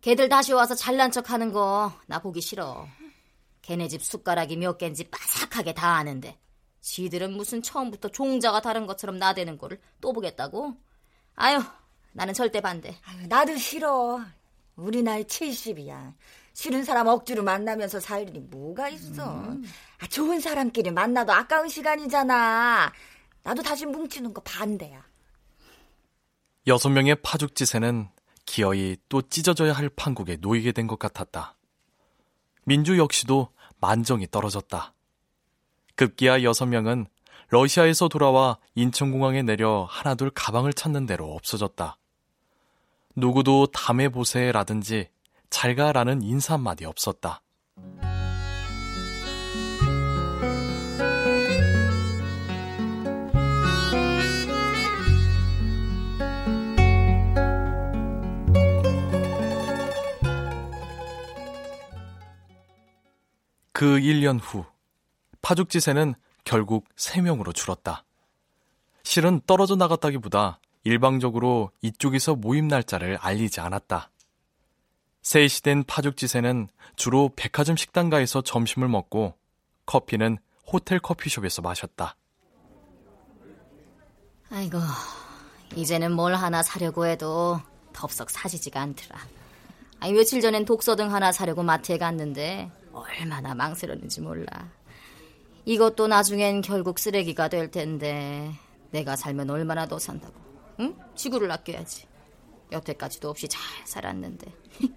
걔들 0.00 0.28
다시 0.28 0.52
와서 0.52 0.74
잘난 0.74 1.10
척 1.10 1.30
하는 1.30 1.52
거 1.52 1.92
나 2.06 2.18
보기 2.20 2.40
싫어. 2.40 2.86
걔네 3.62 3.88
집 3.88 4.02
숟가락이 4.02 4.56
몇 4.56 4.78
개인지 4.78 5.10
빠삭하게 5.10 5.74
다 5.74 5.96
아는데. 5.96 6.38
지들은 6.80 7.34
무슨 7.36 7.60
처음부터 7.62 8.08
종자가 8.08 8.62
다른 8.62 8.86
것처럼 8.86 9.18
나대는 9.18 9.58
거를 9.58 9.78
또 10.00 10.12
보겠다고? 10.14 10.74
아유, 11.34 11.62
나는 12.12 12.32
절대 12.32 12.60
반대. 12.62 12.96
아유, 13.04 13.26
나도 13.28 13.56
싫어. 13.58 14.20
우리 14.76 15.02
나이 15.02 15.24
70이야. 15.24 16.14
싫은 16.54 16.84
사람 16.84 17.06
억지로 17.08 17.42
만나면서 17.42 18.00
살 18.00 18.22
일이 18.26 18.40
뭐가 18.40 18.88
있어. 18.88 19.30
음. 19.34 19.62
아, 19.98 20.06
좋은 20.08 20.40
사람끼리 20.40 20.90
만나도 20.90 21.32
아까운 21.32 21.68
시간이잖아. 21.68 22.90
나도 23.42 23.62
다시 23.62 23.84
뭉치는 23.84 24.32
거 24.32 24.40
반대야. 24.40 25.04
여섯 26.66 26.88
명의 26.88 27.14
파죽지세는 27.22 28.08
기어이 28.46 28.96
또 29.08 29.22
찢어져야 29.22 29.72
할 29.72 29.88
판국에 29.88 30.36
놓이게 30.40 30.72
된 30.72 30.86
것 30.86 30.98
같았다. 30.98 31.56
민주 32.64 32.98
역시도 32.98 33.48
만정이 33.80 34.26
떨어졌다. 34.30 34.94
급기야 35.96 36.42
여섯 36.42 36.66
명은 36.66 37.06
러시아에서 37.48 38.08
돌아와 38.08 38.58
인천공항에 38.74 39.42
내려 39.42 39.86
하나둘 39.90 40.30
가방을 40.30 40.72
찾는 40.72 41.06
대로 41.06 41.34
없어졌다. 41.34 41.96
누구도 43.16 43.66
담에 43.66 44.08
보세라든지 44.08 45.08
잘가라는 45.50 46.22
인사 46.22 46.54
한마디 46.54 46.84
없었다. 46.84 47.42
그 63.80 63.98
1년 63.98 64.38
후 64.42 64.66
파죽지세는 65.40 66.14
결국 66.44 66.86
3명으로 66.96 67.54
줄었다. 67.54 68.04
실은 69.04 69.40
떨어져 69.46 69.74
나갔다기보다 69.74 70.60
일방적으로 70.84 71.70
이쪽에서 71.80 72.34
모임 72.34 72.68
날짜를 72.68 73.16
알리지 73.16 73.60
않았다. 73.60 74.10
셋이 75.22 75.62
된 75.62 75.82
파죽지세는 75.84 76.68
주로 76.94 77.30
백화점 77.34 77.74
식당가에서 77.74 78.42
점심을 78.42 78.86
먹고 78.86 79.38
커피는 79.86 80.36
호텔 80.70 80.98
커피숍에서 80.98 81.62
마셨다. 81.62 82.16
아이고, 84.50 84.76
이제는 85.74 86.12
뭘 86.12 86.34
하나 86.34 86.62
사려고 86.62 87.06
해도 87.06 87.58
덥석 87.94 88.28
사지지가 88.28 88.78
않더라. 88.78 89.18
아니, 90.00 90.12
며칠 90.12 90.42
전엔 90.42 90.66
독서 90.66 90.96
등 90.96 91.14
하나 91.14 91.32
사려고 91.32 91.62
마트에 91.62 91.96
갔는데 91.96 92.70
얼마나 93.00 93.54
망설였는지 93.54 94.20
몰라. 94.20 94.70
이것도 95.64 96.06
나중엔 96.08 96.62
결국 96.62 96.98
쓰레기가 96.98 97.48
될 97.48 97.70
텐데 97.70 98.52
내가 98.90 99.16
살면 99.16 99.50
얼마나 99.50 99.86
더 99.86 99.98
산다고. 99.98 100.34
응? 100.80 100.96
지구를 101.14 101.50
아껴야지. 101.50 102.06
여태까지도 102.72 103.28
없이 103.28 103.48
잘 103.48 103.60
살았는데. 103.84 104.52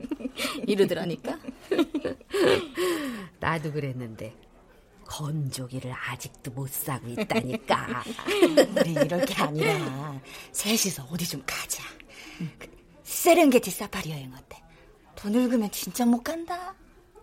이러더라니까. 0.67 1.37
나도 3.39 3.71
그랬는데 3.71 4.35
건조기를 5.05 5.91
아직도 5.91 6.51
못 6.51 6.69
사고 6.69 7.07
있다니까. 7.09 8.03
우리 8.79 8.91
이럴 8.93 9.25
게 9.25 9.33
아니라 9.35 10.19
셋이서 10.51 11.07
어디 11.11 11.27
좀 11.27 11.43
가자. 11.45 11.83
그 12.57 12.67
세렝게티 13.03 13.69
사파리 13.69 14.11
여행 14.11 14.33
어때? 14.33 14.61
돈 15.15 15.33
늙으면 15.33 15.69
진짜 15.71 16.05
못 16.05 16.23
간다. 16.23 16.75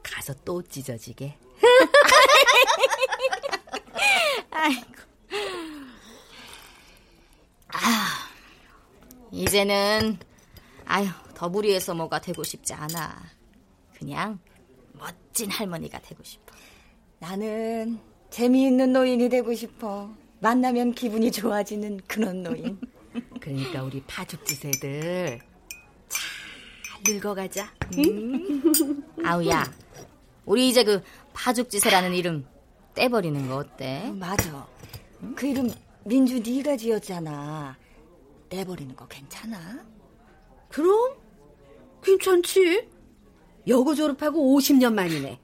가서 0.03 0.34
또 0.44 0.62
찢어지게. 0.62 1.36
아이고. 4.51 4.92
아, 7.72 8.28
이제는 9.30 10.18
아유 10.84 11.09
더 11.34 11.48
무리해서 11.48 11.94
뭐가 11.94 12.20
되고 12.20 12.42
싶지 12.42 12.74
않아. 12.74 13.22
그냥 13.94 14.38
멋진 14.92 15.51
할머니가 15.51 16.01
되고 16.01 16.22
싶어. 16.22 16.55
나는 17.18 17.98
재미있는 18.30 18.92
노인이 18.92 19.28
되고 19.28 19.55
싶어. 19.55 20.11
만나면 20.40 20.92
기분이 20.92 21.30
좋아지는 21.30 22.01
그런 22.07 22.42
노인. 22.42 22.80
그러니까 23.40 23.82
우리 23.82 24.03
파죽지세들 24.05 25.40
잘 26.09 26.22
늙어가자. 27.07 27.72
음. 27.98 29.05
아우야, 29.24 29.64
우리 30.51 30.68
이제 30.68 30.82
그 30.82 31.01
파죽지세라는 31.32 32.12
이름 32.12 32.44
떼버리는 32.94 33.48
거 33.48 33.59
어때? 33.59 34.03
어, 34.07 34.12
맞아. 34.14 34.66
그 35.36 35.46
이름 35.46 35.72
민주 36.05 36.40
네가 36.40 36.76
지었잖아. 36.76 37.76
떼버리는 38.48 38.96
거 38.96 39.07
괜찮아? 39.07 39.84
그럼 40.68 41.14
괜찮지. 42.03 42.88
여고 43.68 43.94
졸업하고 43.94 44.59
50년 44.59 44.92
만이네. 44.92 45.38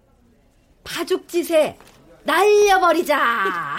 파죽지세 0.82 1.78
날려버리자. 2.24 3.16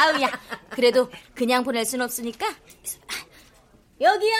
아우야, 0.00 0.30
그래도 0.70 1.10
그냥 1.34 1.62
보낼 1.62 1.84
순 1.84 2.00
없으니까 2.00 2.46
여기요. 4.00 4.34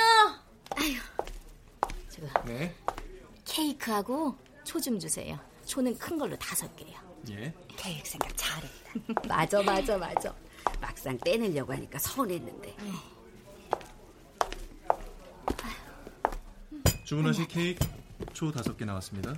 아유, 0.70 0.94
저거. 2.08 2.28
네. 2.46 2.74
케이크하고 3.44 4.38
초 4.64 4.80
좀 4.80 4.98
주세요. 4.98 5.38
초는 5.72 5.96
큰 5.96 6.18
걸로 6.18 6.36
다섯 6.36 6.76
개요. 6.76 6.98
예. 7.30 7.50
계획 7.78 8.06
생각 8.06 8.30
잘했다. 8.36 9.22
맞아, 9.26 9.62
맞아, 9.62 9.96
맞아. 9.96 10.34
막상 10.82 11.16
떼내려고 11.16 11.72
하니까 11.72 11.98
서운했는데. 11.98 12.76
주문하신 17.04 17.48
케이크 17.48 17.86
초 18.34 18.52
다섯 18.52 18.76
개 18.76 18.84
나왔습니다. 18.84 19.32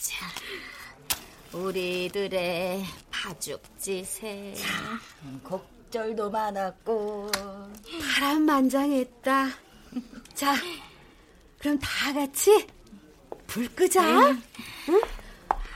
자, 0.00 0.26
우리들의 1.52 2.84
파죽지세. 3.08 4.56
곡절도 5.44 6.28
많았고 6.28 7.30
파란만장했다. 8.16 9.46
자, 10.34 10.56
그럼 11.60 11.78
다 11.78 12.12
같이 12.12 12.66
불 13.52 13.68
끄자. 13.74 14.02
응? 14.02 14.40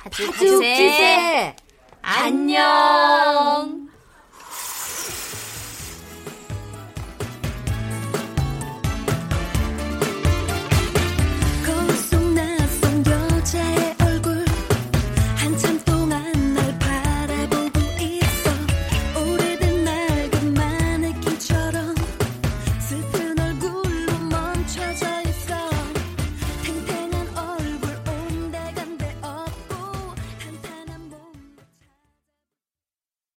파죽지세. 0.05 1.55
안녕. 2.01 3.86